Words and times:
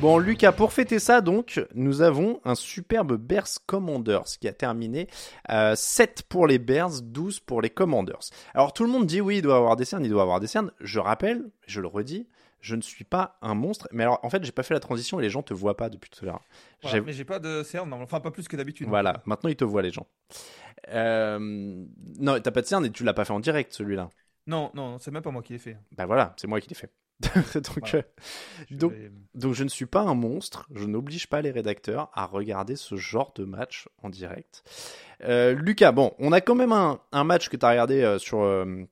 Bon, 0.00 0.16
Lucas, 0.16 0.52
pour 0.52 0.72
fêter 0.72 0.98
ça, 0.98 1.20
donc, 1.20 1.62
nous 1.74 2.00
avons 2.00 2.40
un 2.44 2.54
superbe 2.54 3.18
Bears 3.18 3.58
Commanders 3.66 4.24
qui 4.40 4.48
a 4.48 4.52
terminé 4.54 5.08
euh, 5.50 5.74
7 5.76 6.22
pour 6.26 6.46
les 6.46 6.58
Bears, 6.58 7.02
12 7.02 7.40
pour 7.40 7.60
les 7.60 7.68
Commanders. 7.68 8.30
Alors, 8.54 8.72
tout 8.72 8.82
le 8.82 8.90
monde 8.90 9.04
dit 9.04 9.20
oui, 9.20 9.36
il 9.36 9.42
doit 9.42 9.58
avoir 9.58 9.76
des 9.76 9.84
cernes, 9.84 10.02
il 10.02 10.10
doit 10.10 10.22
avoir 10.22 10.40
des 10.40 10.46
cernes. 10.46 10.72
Je 10.80 11.00
rappelle, 11.00 11.50
je 11.66 11.82
le 11.82 11.86
redis, 11.86 12.26
je 12.62 12.76
ne 12.76 12.80
suis 12.80 13.04
pas 13.04 13.36
un 13.42 13.54
monstre. 13.54 13.88
Mais 13.92 14.04
alors, 14.04 14.20
en 14.22 14.30
fait, 14.30 14.42
j'ai 14.42 14.52
pas 14.52 14.62
fait 14.62 14.72
la 14.72 14.80
transition 14.80 15.20
et 15.20 15.22
les 15.22 15.28
gens 15.28 15.42
te 15.42 15.52
voient 15.52 15.76
pas 15.76 15.90
depuis 15.90 16.08
tout 16.08 16.24
à 16.24 16.28
l'heure. 16.28 16.40
Voilà, 16.82 17.02
mais 17.02 17.12
j'ai 17.12 17.26
pas 17.26 17.38
de 17.38 17.62
cernes, 17.62 17.92
enfin 17.92 18.20
pas 18.20 18.30
plus 18.30 18.48
que 18.48 18.56
d'habitude. 18.56 18.88
Voilà, 18.88 19.22
maintenant 19.26 19.50
ils 19.50 19.56
te 19.56 19.64
voient 19.64 19.82
les 19.82 19.90
gens. 19.90 20.06
Euh, 20.88 21.38
non, 21.38 22.40
t'as 22.40 22.50
pas 22.50 22.62
de 22.62 22.66
cerne 22.66 22.86
et 22.86 22.90
tu 22.90 23.04
l'as 23.04 23.12
pas 23.12 23.26
fait 23.26 23.34
en 23.34 23.40
direct 23.40 23.74
celui-là. 23.74 24.08
Non, 24.46 24.70
non, 24.72 24.98
c'est 24.98 25.10
même 25.10 25.22
pas 25.22 25.30
moi 25.30 25.42
qui 25.42 25.52
l'ai 25.52 25.58
fait. 25.58 25.76
Bah 25.92 26.06
voilà, 26.06 26.32
c'est 26.38 26.46
moi 26.46 26.58
qui 26.58 26.70
l'ai 26.70 26.74
fait. 26.74 26.90
donc, 27.54 27.78
Voilà. 27.80 27.94
euh, 27.98 28.02
Je 28.70 28.76
donc, 28.76 28.92
vais- 28.92 29.10
donc 29.34 29.52
je 29.54 29.64
ne 29.64 29.68
suis 29.68 29.86
pas 29.86 30.00
un 30.00 30.14
monstre, 30.14 30.66
je 30.74 30.84
n'oblige 30.86 31.26
pas 31.28 31.42
les 31.42 31.50
rédacteurs 31.50 32.10
à 32.14 32.24
regarder 32.26 32.76
ce 32.76 32.96
genre 32.96 33.32
de 33.36 33.44
match 33.44 33.88
en 34.02 34.08
direct. 34.08 34.62
Euh, 35.24 35.52
Lucas, 35.52 35.92
bon, 35.92 36.12
on 36.18 36.32
a 36.32 36.40
quand 36.40 36.54
même 36.54 36.72
un, 36.72 37.00
un 37.12 37.24
match 37.24 37.48
que 37.50 37.56
tu 37.56 37.66
as 37.66 37.70
regardé 37.70 38.02
euh, 38.02 38.18
sur, 38.18 38.40
euh, 38.40 38.84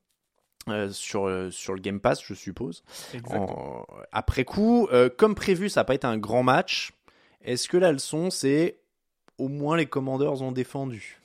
sur, 0.90 1.48
sur 1.50 1.72
le 1.74 1.80
Game 1.80 2.00
Pass, 2.00 2.22
je 2.22 2.34
suppose. 2.34 2.84
En- 3.30 3.86
après 4.12 4.44
coup, 4.44 4.88
comme 5.16 5.34
prévu, 5.34 5.68
ça 5.70 5.80
n'a 5.80 5.84
pas 5.84 5.94
été 5.94 6.06
un 6.06 6.18
grand 6.18 6.42
match. 6.42 6.92
Est-ce 7.40 7.68
que 7.68 7.76
la 7.78 7.92
leçon, 7.92 8.30
c'est 8.30 8.78
au 9.38 9.48
moins 9.48 9.76
les 9.76 9.86
Commanders 9.86 10.42
ont 10.42 10.52
défendu? 10.52 11.17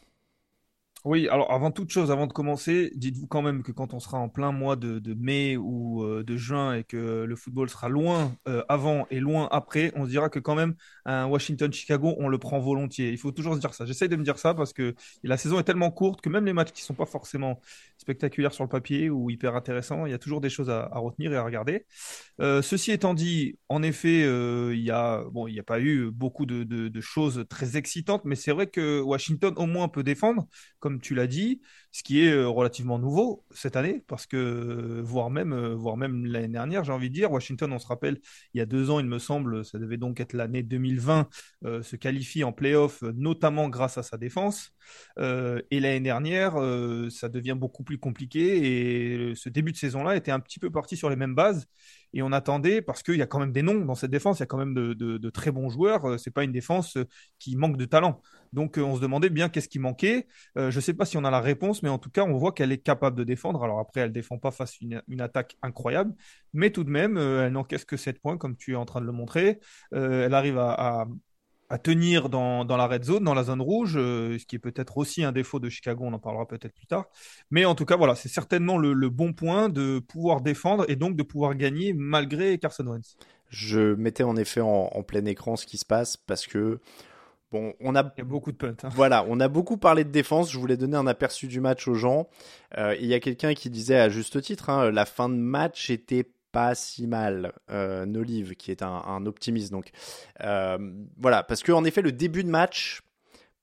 Oui, 1.05 1.27
alors 1.27 1.51
avant 1.51 1.69
toute 1.71 1.89
chose, 1.91 2.11
avant 2.11 2.27
de 2.27 2.31
commencer, 2.33 2.89
dites-vous 2.95 3.27
quand 3.27 3.41
même 3.41 3.61
que 3.61 3.73
quand 3.73 3.93
on 3.93 3.99
sera 3.99 4.17
en 4.19 4.29
plein 4.29 4.53
mois 4.53 4.77
de, 4.77 5.01
mai 5.15 5.57
ou 5.57 6.01
euh, 6.05 6.23
de 6.23 6.37
juin 6.37 6.75
et 6.75 6.85
que 6.85 7.25
le 7.25 7.35
football 7.35 7.69
sera 7.69 7.89
loin 7.89 8.33
euh, 8.47 8.63
avant 8.69 9.05
et 9.11 9.19
loin 9.19 9.49
après, 9.51 9.91
on 9.97 10.05
se 10.05 10.09
dira 10.11 10.29
que 10.29 10.39
quand 10.39 10.55
même 10.55 10.75
un 11.03 11.25
Washington-Chicago, 11.25 12.15
on 12.19 12.29
le 12.29 12.37
prend 12.37 12.57
volontiers. 12.61 13.09
Il 13.11 13.17
faut 13.17 13.33
toujours 13.33 13.53
se 13.55 13.59
dire 13.59 13.73
ça. 13.73 13.85
J'essaye 13.85 14.07
de 14.07 14.15
me 14.15 14.23
dire 14.23 14.39
ça 14.39 14.53
parce 14.53 14.71
que 14.71 14.95
la 15.23 15.35
saison 15.35 15.59
est 15.59 15.63
tellement 15.63 15.91
courte 15.91 16.21
que 16.21 16.29
même 16.29 16.45
les 16.45 16.53
matchs 16.53 16.71
qui 16.71 16.81
sont 16.83 16.93
pas 16.93 17.05
forcément 17.05 17.59
spectaculaires 17.97 18.53
sur 18.53 18.63
le 18.63 18.69
papier 18.69 19.09
ou 19.09 19.29
hyper 19.29 19.55
intéressants, 19.57 20.05
il 20.05 20.11
y 20.11 20.15
a 20.15 20.19
toujours 20.19 20.39
des 20.39 20.49
choses 20.49 20.69
à, 20.69 20.87
retenir 20.93 21.33
et 21.33 21.35
à 21.37 21.43
regarder. 21.43 21.85
Euh, 22.41 22.61
ceci 22.61 22.91
étant 22.91 23.13
dit, 23.13 23.57
en 23.69 23.83
effet, 23.83 24.21
il 24.73 24.79
y 24.81 24.91
a 24.91 25.23
bon, 25.31 25.47
n'y 25.47 25.59
a 25.59 25.63
pas 25.63 25.79
eu 25.79 26.09
beaucoup 26.11 26.45
de, 26.45 26.63
de- 26.63 26.87
de 26.87 27.01
choses 27.01 27.45
très 27.49 27.77
excitantes, 27.77 28.23
mais 28.25 28.35
c'est 28.35 28.51
vrai 28.51 28.67
que 28.67 29.01
Washington 29.01 29.53
au 29.57 29.65
moins 29.65 29.87
peut 29.87 30.03
défendre, 30.03 30.47
comme 30.79 30.92
tu 30.99 31.15
l'as 31.15 31.27
dit, 31.27 31.61
ce 31.91 32.03
qui 32.03 32.21
est 32.23 32.31
euh, 32.31 32.47
relativement 32.47 32.99
nouveau 32.99 33.45
cette 33.51 33.75
année, 33.75 34.03
parce 34.07 34.25
que 34.25 34.37
euh, 34.37 35.01
voire 35.03 35.29
même, 35.29 35.53
euh, 35.53 35.75
voire 35.75 35.97
même 35.97 36.25
l'année 36.25 36.47
dernière, 36.47 36.83
j'ai 36.83 36.91
envie 36.91 37.09
de 37.09 37.13
dire, 37.13 37.31
Washington, 37.31 37.71
on 37.71 37.79
se 37.79 37.87
rappelle, 37.87 38.19
il 38.53 38.57
y 38.59 38.61
a 38.61 38.65
deux 38.65 38.89
ans, 38.89 38.99
il 38.99 39.05
me 39.05 39.19
semble, 39.19 39.63
ça 39.65 39.77
devait 39.77 39.97
donc 39.97 40.19
être 40.19 40.33
l'année 40.33 40.63
2020, 40.63 41.29
euh, 41.65 41.83
se 41.83 41.95
qualifie 41.95 42.43
en 42.43 42.51
playoff, 42.51 43.01
notamment 43.01 43.69
grâce 43.69 43.97
à 43.97 44.03
sa 44.03 44.17
défense. 44.17 44.71
Et 45.17 45.79
l'année 45.79 46.01
dernière, 46.01 46.53
ça 47.09 47.29
devient 47.29 47.55
beaucoup 47.57 47.83
plus 47.83 47.97
compliqué 47.97 49.29
et 49.29 49.35
ce 49.35 49.47
début 49.49 49.71
de 49.71 49.77
saison-là 49.77 50.17
était 50.17 50.31
un 50.31 50.41
petit 50.41 50.59
peu 50.59 50.69
parti 50.71 50.97
sur 50.97 51.09
les 51.09 51.15
mêmes 51.15 51.35
bases. 51.35 51.67
Et 52.13 52.21
on 52.21 52.31
attendait, 52.31 52.81
parce 52.81 53.03
qu'il 53.03 53.15
y 53.15 53.21
a 53.21 53.25
quand 53.27 53.39
même 53.39 53.51
des 53.51 53.63
noms 53.63 53.85
dans 53.85 53.95
cette 53.95 54.11
défense, 54.11 54.39
il 54.39 54.41
y 54.41 54.43
a 54.43 54.45
quand 54.45 54.57
même 54.57 54.73
de, 54.73 55.29
très 55.29 55.51
bons 55.51 55.69
joueurs. 55.69 56.05
Euh, 56.05 56.17
C'est 56.17 56.31
pas 56.31 56.43
une 56.43 56.51
défense 56.51 56.97
euh, 56.97 57.05
qui 57.39 57.55
manque 57.55 57.77
de 57.77 57.85
talent. 57.85 58.21
Donc 58.53 58.77
euh, 58.77 58.81
on 58.81 58.95
se 58.95 59.01
demandait 59.01 59.29
bien 59.29 59.49
qu'est-ce 59.49 59.67
qui 59.67 59.79
manquait. 59.79 60.27
Euh, 60.57 60.69
je 60.71 60.79
sais 60.79 60.93
pas 60.93 61.05
si 61.05 61.17
on 61.17 61.23
a 61.25 61.31
la 61.31 61.41
réponse, 61.41 61.81
mais 61.83 61.89
en 61.89 61.97
tout 61.97 62.09
cas, 62.11 62.23
on 62.23 62.37
voit 62.37 62.51
qu'elle 62.51 62.71
est 62.71 62.77
capable 62.77 63.17
de 63.17 63.23
défendre. 63.23 63.63
Alors 63.63 63.79
après, 63.79 64.01
elle 64.01 64.11
défend 64.11 64.37
pas 64.37 64.51
face 64.51 64.73
à 64.73 65.01
une, 65.07 65.21
attaque 65.21 65.57
incroyable, 65.61 66.13
mais 66.53 66.69
tout 66.69 66.83
de 66.83 66.89
même, 66.89 67.17
euh, 67.17 67.45
elle 67.45 67.53
n'encaisse 67.53 67.85
que 67.85 67.97
7 67.97 68.21
points, 68.21 68.37
comme 68.37 68.55
tu 68.55 68.73
es 68.73 68.75
en 68.75 68.85
train 68.85 69.01
de 69.01 69.05
le 69.05 69.11
montrer. 69.11 69.59
Elle 69.91 70.33
arrive 70.33 70.57
à- 70.57 71.07
à 71.73 71.79
tenir 71.79 72.29
dans, 72.29 72.65
dans 72.65 72.77
la 72.77 72.85
red 72.87 73.03
zone, 73.03 73.23
dans 73.23 73.33
la 73.33 73.43
zone 73.43 73.61
rouge, 73.61 73.93
euh, 73.97 74.37
ce 74.37 74.45
qui 74.45 74.55
est 74.57 74.59
peut-être 74.59 74.97
aussi 74.97 75.23
un 75.23 75.31
défaut 75.31 75.59
de 75.59 75.69
Chicago, 75.69 76.03
on 76.05 76.13
en 76.13 76.19
parlera 76.19 76.47
peut-être 76.47 76.73
plus 76.75 76.85
tard. 76.85 77.05
Mais 77.49 77.65
en 77.65 77.73
tout 77.75 77.85
cas, 77.85 77.95
voilà, 77.97 78.15
c'est 78.15 78.29
certainement 78.29 78.77
le, 78.77 78.93
le 78.93 79.09
bon 79.09 79.33
point 79.33 79.69
de 79.69 79.99
pouvoir 79.99 80.41
défendre 80.41 80.85
et 80.87 80.95
donc 80.95 81.15
de 81.15 81.23
pouvoir 81.23 81.55
gagner 81.55 81.93
malgré 81.93 82.57
Carson 82.59 82.85
Wentz. 82.85 83.17
Je 83.49 83.95
mettais 83.95 84.23
en 84.23 84.35
effet 84.35 84.61
en, 84.61 84.89
en 84.93 85.03
plein 85.03 85.25
écran 85.25 85.55
ce 85.55 85.65
qui 85.65 85.77
se 85.77 85.85
passe 85.85 86.17
parce 86.17 86.45
que 86.47 86.79
bon, 87.51 87.73
on 87.79 87.95
a 87.95 88.03
Il 88.17 88.19
y 88.19 88.21
a 88.21 88.25
beaucoup 88.25 88.51
de 88.51 88.57
punts. 88.57 88.75
hein. 88.83 88.89
voilà, 88.95 89.25
on 89.27 89.39
a 89.39 89.47
beaucoup 89.47 89.77
parlé 89.77 90.03
de 90.03 90.11
défense. 90.11 90.51
Je 90.51 90.59
voulais 90.59 90.77
donner 90.77 90.97
un 90.97 91.07
aperçu 91.07 91.47
du 91.47 91.59
match 91.59 91.87
aux 91.87 91.95
gens. 91.95 92.27
Euh, 92.77 92.95
Il 92.99 93.07
y 93.07 93.13
a 93.13 93.19
quelqu'un 93.19 93.53
qui 93.53 93.69
disait 93.69 93.99
à 93.99 94.09
juste 94.09 94.41
titre, 94.41 94.69
hein, 94.69 94.91
la 94.91 95.05
fin 95.05 95.29
de 95.29 95.35
match 95.35 95.89
était 95.89 96.29
pas 96.53 96.75
si 96.75 97.07
mal. 97.07 97.51
Euh, 97.69 98.05
Nolive, 98.05 98.55
qui 98.55 98.71
est 98.71 98.81
un, 98.81 99.03
un 99.05 99.25
optimiste, 99.25 99.73
donc 99.73 99.89
euh, 100.41 100.77
voilà, 101.17 101.43
parce 101.43 101.63
que 101.63 101.73
en 101.73 101.83
effet, 101.83 102.01
le 102.01 102.13
début 102.13 102.45
de 102.45 102.49
match, 102.49 103.01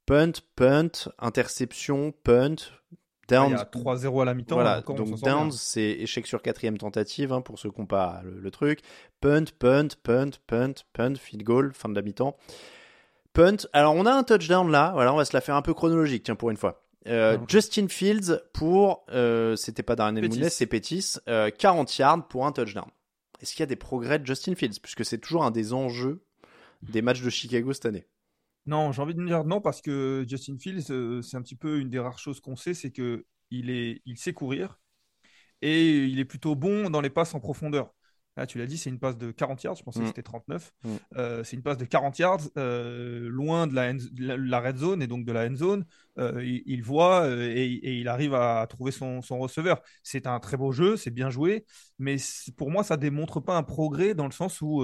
punt, 0.04 0.32
punt, 0.56 1.08
interception, 1.18 2.12
punt, 2.24 2.56
Il 2.92 2.96
down, 3.28 3.52
y 3.52 3.54
a 3.54 3.64
3-0 3.64 4.20
à 4.20 4.24
la 4.26 4.34
mi-temps. 4.34 4.56
voilà, 4.56 4.78
encore, 4.80 4.96
on 4.96 5.04
donc 5.04 5.20
downs, 5.20 5.52
c'est 5.52 5.82
échec 5.82 6.26
sur 6.26 6.42
quatrième 6.42 6.76
tentative, 6.76 7.32
hein, 7.32 7.40
pour 7.40 7.58
ceux 7.58 7.70
qui 7.70 7.80
n'ont 7.80 7.86
pas 7.86 8.20
le, 8.24 8.38
le 8.40 8.50
truc. 8.50 8.80
Punt, 9.20 9.44
punt, 9.58 9.88
punt, 10.02 10.30
punt, 10.46 10.74
punt, 10.92 11.14
field 11.16 11.44
goal, 11.44 11.72
fin 11.72 11.88
de 11.88 11.94
la 11.94 12.02
mi-temps. 12.02 12.36
Punt. 13.32 13.68
Alors, 13.72 13.94
on 13.94 14.04
a 14.04 14.12
un 14.12 14.24
touchdown 14.24 14.68
là. 14.70 14.90
Voilà, 14.94 15.14
on 15.14 15.16
va 15.16 15.24
se 15.24 15.32
la 15.32 15.40
faire 15.40 15.54
un 15.54 15.62
peu 15.62 15.72
chronologique, 15.72 16.24
tiens, 16.24 16.34
pour 16.34 16.50
une 16.50 16.56
fois. 16.56 16.82
Euh, 17.06 17.38
Ok. 17.38 17.48
Justin 17.48 17.88
Fields 17.88 18.40
pour, 18.52 19.04
euh, 19.10 19.56
c'était 19.56 19.82
pas 19.82 19.96
Darren. 19.96 20.12
Mooney, 20.12 20.50
c'est 20.50 20.66
Pettis, 20.66 21.14
euh, 21.28 21.50
40 21.50 21.96
yards 21.98 22.28
pour 22.28 22.46
un 22.46 22.52
touchdown. 22.52 22.84
Est-ce 23.40 23.52
qu'il 23.52 23.60
y 23.60 23.62
a 23.62 23.66
des 23.66 23.76
progrès 23.76 24.18
de 24.18 24.26
Justin 24.26 24.54
Fields? 24.54 24.80
Puisque 24.82 25.04
c'est 25.04 25.18
toujours 25.18 25.44
un 25.44 25.50
des 25.50 25.72
enjeux 25.72 26.24
des 26.82 27.02
matchs 27.02 27.22
de 27.22 27.30
Chicago 27.30 27.72
cette 27.72 27.86
année. 27.86 28.06
Non, 28.66 28.92
j'ai 28.92 29.00
envie 29.02 29.14
de 29.14 29.24
dire 29.24 29.44
non 29.44 29.60
parce 29.60 29.80
que 29.80 30.24
Justin 30.28 30.58
Fields, 30.58 30.90
euh, 30.90 31.22
c'est 31.22 31.36
un 31.36 31.42
petit 31.42 31.56
peu 31.56 31.78
une 31.78 31.88
des 31.88 31.98
rares 31.98 32.18
choses 32.18 32.40
qu'on 32.40 32.56
sait, 32.56 32.74
c'est 32.74 32.90
que 32.90 33.24
il 33.50 33.70
est, 33.70 34.02
il 34.04 34.16
sait 34.18 34.32
courir 34.32 34.78
et 35.62 36.04
il 36.06 36.18
est 36.18 36.24
plutôt 36.24 36.54
bon 36.54 36.90
dans 36.90 37.00
les 37.00 37.10
passes 37.10 37.34
en 37.34 37.40
profondeur. 37.40 37.92
Là, 38.36 38.46
tu 38.46 38.58
l'as 38.58 38.66
dit, 38.66 38.78
c'est 38.78 38.90
une 38.90 38.98
passe 39.00 39.18
de 39.18 39.32
40 39.32 39.62
yards, 39.64 39.74
je 39.74 39.82
pensais 39.82 39.98
Mm. 39.98 40.02
que 40.02 40.08
c'était 40.08 40.22
39. 40.22 40.72
Mm. 40.84 40.88
Euh, 41.16 41.44
c'est 41.44 41.56
une 41.56 41.62
passe 41.62 41.76
de 41.76 41.84
40 41.84 42.18
yards, 42.18 42.40
euh, 42.56 43.28
loin 43.28 43.66
de 43.66 43.74
la, 43.74 43.92
la, 44.18 44.36
la 44.36 44.60
red 44.60 44.76
zone 44.78 45.02
et 45.02 45.06
donc 45.06 45.24
de 45.26 45.32
la 45.32 45.46
end 45.46 45.56
zone. 45.56 45.84
Euh, 46.18 46.42
il, 46.44 46.62
il 46.66 46.82
voit 46.82 47.28
et, 47.28 47.64
et 47.64 47.98
il 47.98 48.08
arrive 48.08 48.34
à 48.34 48.66
trouver 48.68 48.92
son, 48.92 49.20
son 49.20 49.38
receveur. 49.38 49.80
C'est 50.02 50.26
un 50.26 50.38
très 50.40 50.56
beau 50.56 50.72
jeu, 50.72 50.96
c'est 50.96 51.10
bien 51.10 51.28
joué, 51.30 51.64
mais 51.98 52.16
pour 52.56 52.70
moi, 52.70 52.82
ça 52.84 52.96
démontre 52.96 53.40
pas 53.40 53.56
un 53.56 53.62
progrès 53.62 54.14
dans 54.14 54.26
le 54.26 54.32
sens 54.32 54.60
où 54.62 54.82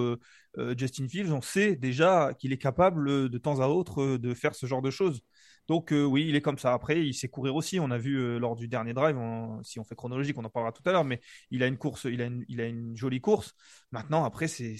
Justin 0.78 1.06
Fields, 1.08 1.32
on 1.32 1.42
sait 1.42 1.76
déjà 1.76 2.32
qu'il 2.38 2.52
est 2.52 2.58
capable 2.58 3.28
de 3.28 3.38
temps 3.38 3.60
à 3.60 3.68
autre 3.68 4.16
de 4.16 4.34
faire 4.34 4.54
ce 4.54 4.66
genre 4.66 4.82
de 4.82 4.90
choses. 4.90 5.20
Donc 5.68 5.92
euh, 5.92 6.04
oui, 6.04 6.26
il 6.28 6.36
est 6.36 6.40
comme 6.40 6.58
ça. 6.58 6.72
Après, 6.72 7.04
il 7.04 7.14
sait 7.14 7.28
courir 7.28 7.56
aussi. 7.56 7.80
On 7.80 7.90
a 7.90 7.98
vu 7.98 8.16
euh, 8.18 8.38
lors 8.38 8.54
du 8.54 8.68
dernier 8.68 8.94
drive, 8.94 9.16
si 9.62 9.80
on 9.80 9.84
fait 9.84 9.96
chronologique, 9.96 10.38
on 10.38 10.44
en 10.44 10.50
parlera 10.50 10.72
tout 10.72 10.82
à 10.86 10.92
l'heure, 10.92 11.04
mais 11.04 11.20
il 11.50 11.62
a 11.62 11.66
une 11.66 11.76
course, 11.76 12.04
il 12.04 12.20
a 12.22 12.66
une, 12.66 12.96
jolie 12.96 13.20
course. 13.20 13.54
Maintenant, 13.90 14.24
après, 14.24 14.46
c'est 14.48 14.76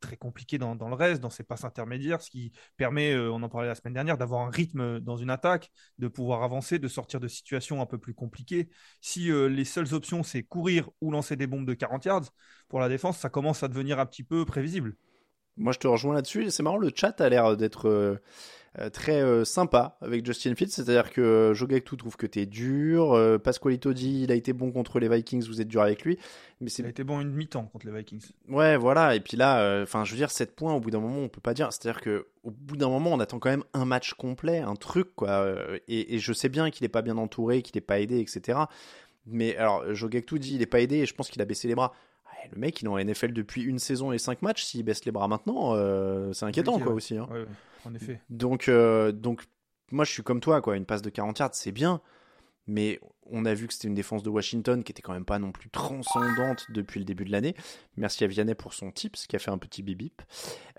très 0.00 0.16
compliqué 0.16 0.58
dans, 0.58 0.74
le 0.74 0.94
reste, 0.94 1.20
dans 1.20 1.30
ses 1.30 1.44
passes 1.44 1.64
intermédiaires, 1.64 2.22
ce 2.22 2.30
qui 2.30 2.52
permet, 2.76 3.12
euh, 3.12 3.30
on 3.30 3.42
en 3.42 3.48
parlait 3.48 3.68
la 3.68 3.74
semaine 3.74 3.94
dernière, 3.94 4.16
d'avoir 4.16 4.46
un 4.46 4.50
rythme 4.50 5.00
dans 5.00 5.16
une 5.16 5.30
attaque, 5.30 5.70
de 5.98 6.08
pouvoir 6.08 6.42
avancer, 6.42 6.78
de 6.78 6.88
sortir 6.88 7.20
de 7.20 7.28
situations 7.28 7.80
un 7.82 7.86
peu 7.86 7.98
plus 7.98 8.14
compliquées. 8.14 8.70
Si 9.00 9.30
les 9.30 9.64
seules 9.64 9.92
options, 9.94 10.22
c'est 10.22 10.42
courir 10.42 10.90
ou 11.00 11.10
lancer 11.10 11.36
des 11.36 11.46
bombes 11.46 11.66
de 11.66 11.74
40 11.74 12.04
yards, 12.04 12.30
pour 12.68 12.80
la 12.80 12.88
défense, 12.88 13.18
ça 13.18 13.28
commence 13.28 13.62
à 13.62 13.68
devenir 13.68 13.98
un 13.98 14.06
petit 14.06 14.24
peu 14.24 14.44
prévisible. 14.44 14.96
Moi, 15.56 15.72
je 15.72 15.78
te 15.78 15.86
rejoins 15.86 16.14
là-dessus. 16.14 16.50
C'est 16.50 16.62
marrant, 16.62 16.78
le 16.78 16.90
chat 16.94 17.20
a 17.20 17.28
l'air 17.28 17.56
d'être 17.56 18.20
très 18.92 19.20
euh, 19.20 19.44
sympa 19.44 19.96
avec 20.00 20.26
Justin 20.26 20.54
Fields, 20.54 20.70
c'est-à-dire 20.70 21.10
que 21.12 21.20
euh, 21.20 21.54
Jogektu 21.54 21.96
trouve 21.96 22.16
que 22.16 22.26
t'es 22.26 22.46
dur, 22.46 23.18
Pasqualito 23.42 23.92
dit 23.92 24.22
il 24.22 24.32
a 24.32 24.34
été 24.34 24.52
bon 24.52 24.72
contre 24.72 24.98
les 24.98 25.08
Vikings, 25.08 25.46
vous 25.46 25.60
êtes 25.60 25.68
dur 25.68 25.82
avec 25.82 26.04
lui. 26.04 26.18
Mais 26.60 26.68
c'est... 26.68 26.82
Il 26.82 26.86
a 26.86 26.88
été 26.88 27.04
bon 27.04 27.20
une 27.20 27.32
mi-temps 27.32 27.66
contre 27.66 27.86
les 27.86 27.92
Vikings. 27.92 28.24
Ouais, 28.48 28.76
voilà, 28.76 29.14
et 29.14 29.20
puis 29.20 29.36
là, 29.36 29.82
enfin, 29.82 30.04
je 30.04 30.12
veux 30.12 30.16
dire, 30.16 30.30
7 30.30 30.54
points, 30.54 30.74
au 30.74 30.80
bout 30.80 30.90
d'un 30.90 31.00
moment, 31.00 31.18
on 31.18 31.28
peut 31.28 31.40
pas 31.40 31.54
dire. 31.54 31.72
C'est-à-dire 31.72 32.00
que 32.00 32.26
au 32.42 32.50
bout 32.50 32.76
d'un 32.76 32.88
moment, 32.88 33.12
on 33.12 33.20
attend 33.20 33.38
quand 33.38 33.50
même 33.50 33.64
un 33.72 33.84
match 33.84 34.14
complet, 34.14 34.58
un 34.58 34.76
truc, 34.76 35.14
quoi. 35.14 35.56
Et, 35.88 36.18
je 36.18 36.32
sais 36.32 36.48
bien 36.48 36.70
qu'il 36.70 36.84
est 36.84 36.88
pas 36.88 37.02
bien 37.02 37.16
entouré, 37.16 37.62
qu'il 37.62 37.76
est 37.76 37.80
pas 37.80 38.00
aidé, 38.00 38.18
etc. 38.18 38.58
Mais 39.26 39.56
alors, 39.56 39.94
Jogektu 39.94 40.38
dit 40.38 40.56
il 40.56 40.62
est 40.62 40.66
pas 40.66 40.80
aidé, 40.80 40.98
et 40.98 41.06
je 41.06 41.14
pense 41.14 41.30
qu'il 41.30 41.40
a 41.42 41.44
baissé 41.44 41.68
les 41.68 41.74
bras 41.74 41.92
le 42.52 42.58
mec, 42.58 42.80
il 42.80 42.86
est 42.86 42.88
en 42.88 42.98
NFL 42.98 43.32
depuis 43.32 43.62
une 43.62 43.78
saison 43.78 44.12
et 44.12 44.18
5 44.18 44.42
matchs. 44.42 44.64
S'il 44.64 44.82
baisse 44.82 45.04
les 45.04 45.12
bras 45.12 45.28
maintenant, 45.28 45.74
c'est 46.32 46.46
inquiétant, 46.46 46.78
quoi, 46.78 46.92
aussi. 46.92 47.16
Hein. 47.16 47.28
Ouais, 47.30 47.44
en 47.84 47.94
effet. 47.94 48.20
Donc, 48.30 48.68
euh, 48.68 49.12
donc, 49.12 49.44
moi, 49.90 50.04
je 50.04 50.12
suis 50.12 50.22
comme 50.22 50.40
toi, 50.40 50.60
quoi. 50.60 50.76
Une 50.76 50.86
passe 50.86 51.02
de 51.02 51.10
40 51.10 51.38
yards, 51.38 51.54
c'est 51.54 51.72
bien. 51.72 52.00
Mais 52.66 52.98
on 53.26 53.44
a 53.44 53.52
vu 53.52 53.66
que 53.66 53.74
c'était 53.74 53.88
une 53.88 53.94
défense 53.94 54.22
de 54.22 54.30
Washington 54.30 54.82
qui 54.82 54.92
était 54.92 55.02
quand 55.02 55.12
même 55.12 55.26
pas 55.26 55.38
non 55.38 55.52
plus 55.52 55.68
transcendante 55.68 56.66
depuis 56.70 56.98
le 56.98 57.04
début 57.04 57.26
de 57.26 57.30
l'année. 57.30 57.54
Merci 57.96 58.24
à 58.24 58.26
Vianney 58.26 58.54
pour 58.54 58.72
son 58.72 58.90
tips 58.90 59.26
qui 59.26 59.36
a 59.36 59.38
fait 59.38 59.50
un 59.50 59.58
petit 59.58 59.82
bip 59.82 59.98
bip. 59.98 60.22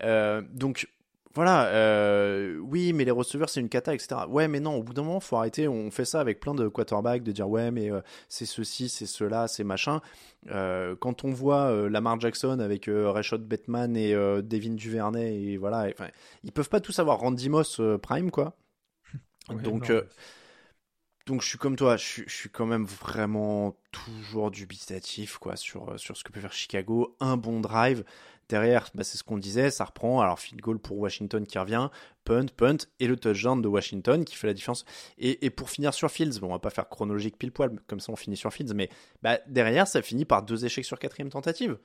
Euh, 0.02 0.42
donc 0.52 0.88
voilà, 1.36 1.66
euh, 1.66 2.56
oui, 2.60 2.94
mais 2.94 3.04
les 3.04 3.10
receveurs, 3.10 3.50
c'est 3.50 3.60
une 3.60 3.68
cata, 3.68 3.94
etc. 3.94 4.22
Ouais, 4.26 4.48
mais 4.48 4.58
non, 4.58 4.76
au 4.76 4.82
bout 4.82 4.94
d'un 4.94 5.02
moment, 5.02 5.20
faut 5.20 5.36
arrêter. 5.36 5.68
On 5.68 5.90
fait 5.90 6.06
ça 6.06 6.18
avec 6.18 6.40
plein 6.40 6.54
de 6.54 6.66
quarterbacks, 6.66 7.22
de 7.22 7.30
dire 7.30 7.46
ouais, 7.46 7.70
mais 7.70 7.92
euh, 7.92 8.00
c'est 8.30 8.46
ceci, 8.46 8.88
c'est 8.88 9.04
cela, 9.04 9.46
c'est 9.46 9.62
machin. 9.62 10.00
Euh, 10.50 10.96
quand 10.98 11.24
on 11.24 11.32
voit 11.32 11.90
Lamar 11.90 12.18
Jackson 12.18 12.58
avec 12.58 12.88
Rashad 12.90 13.42
Batman 13.42 13.98
et 13.98 14.14
Devin 14.14 14.72
Duvernay, 14.72 15.34
et 15.42 15.56
voilà, 15.58 15.88
ils 16.42 16.52
peuvent 16.52 16.70
pas 16.70 16.80
tous 16.80 16.98
avoir 17.00 17.18
Randy 17.18 17.50
Moss 17.50 17.82
prime, 18.00 18.30
quoi. 18.30 18.56
donc, 19.62 19.92
donc 21.26 21.42
je 21.42 21.48
suis 21.48 21.58
comme 21.58 21.76
toi, 21.76 21.96
je, 21.96 22.22
suis 22.28 22.48
quand 22.50 22.66
même 22.66 22.84
vraiment 22.84 23.76
toujours 23.90 24.50
dubitatif, 24.50 25.38
quoi, 25.38 25.56
sur, 25.56 25.98
sur 25.98 26.16
ce 26.16 26.22
que 26.22 26.32
peut 26.32 26.40
faire 26.40 26.52
Chicago. 26.52 27.16
Un 27.20 27.36
bon 27.36 27.60
drive 27.60 28.04
Derrière, 28.48 28.90
bah, 28.94 29.02
c'est 29.02 29.18
ce 29.18 29.24
qu'on 29.24 29.38
disait, 29.38 29.70
ça 29.70 29.84
reprend. 29.84 30.20
Alors, 30.20 30.38
field 30.38 30.60
goal 30.60 30.78
pour 30.78 30.98
Washington 30.98 31.44
qui 31.44 31.58
revient, 31.58 31.88
punt, 32.24 32.46
punt, 32.56 32.76
et 33.00 33.08
le 33.08 33.16
touchdown 33.16 33.60
de 33.60 33.66
Washington 33.66 34.24
qui 34.24 34.36
fait 34.36 34.46
la 34.46 34.54
différence. 34.54 34.84
Et, 35.18 35.50
pour 35.50 35.68
finir 35.68 35.92
sur 35.92 36.10
Fields, 36.10 36.38
bon, 36.40 36.48
on 36.48 36.52
va 36.52 36.58
pas 36.60 36.70
faire 36.70 36.88
chronologique 36.88 37.38
pile 37.38 37.50
poil, 37.50 37.76
comme 37.88 37.98
ça 37.98 38.12
on 38.12 38.16
finit 38.16 38.36
sur 38.36 38.52
Fields, 38.52 38.74
mais 38.74 38.88
bah, 39.22 39.40
derrière, 39.48 39.88
ça 39.88 40.00
finit 40.00 40.24
par 40.24 40.44
deux 40.44 40.64
échecs 40.64 40.84
sur 40.84 40.98
quatrième 40.98 41.30
tentative. 41.30 41.78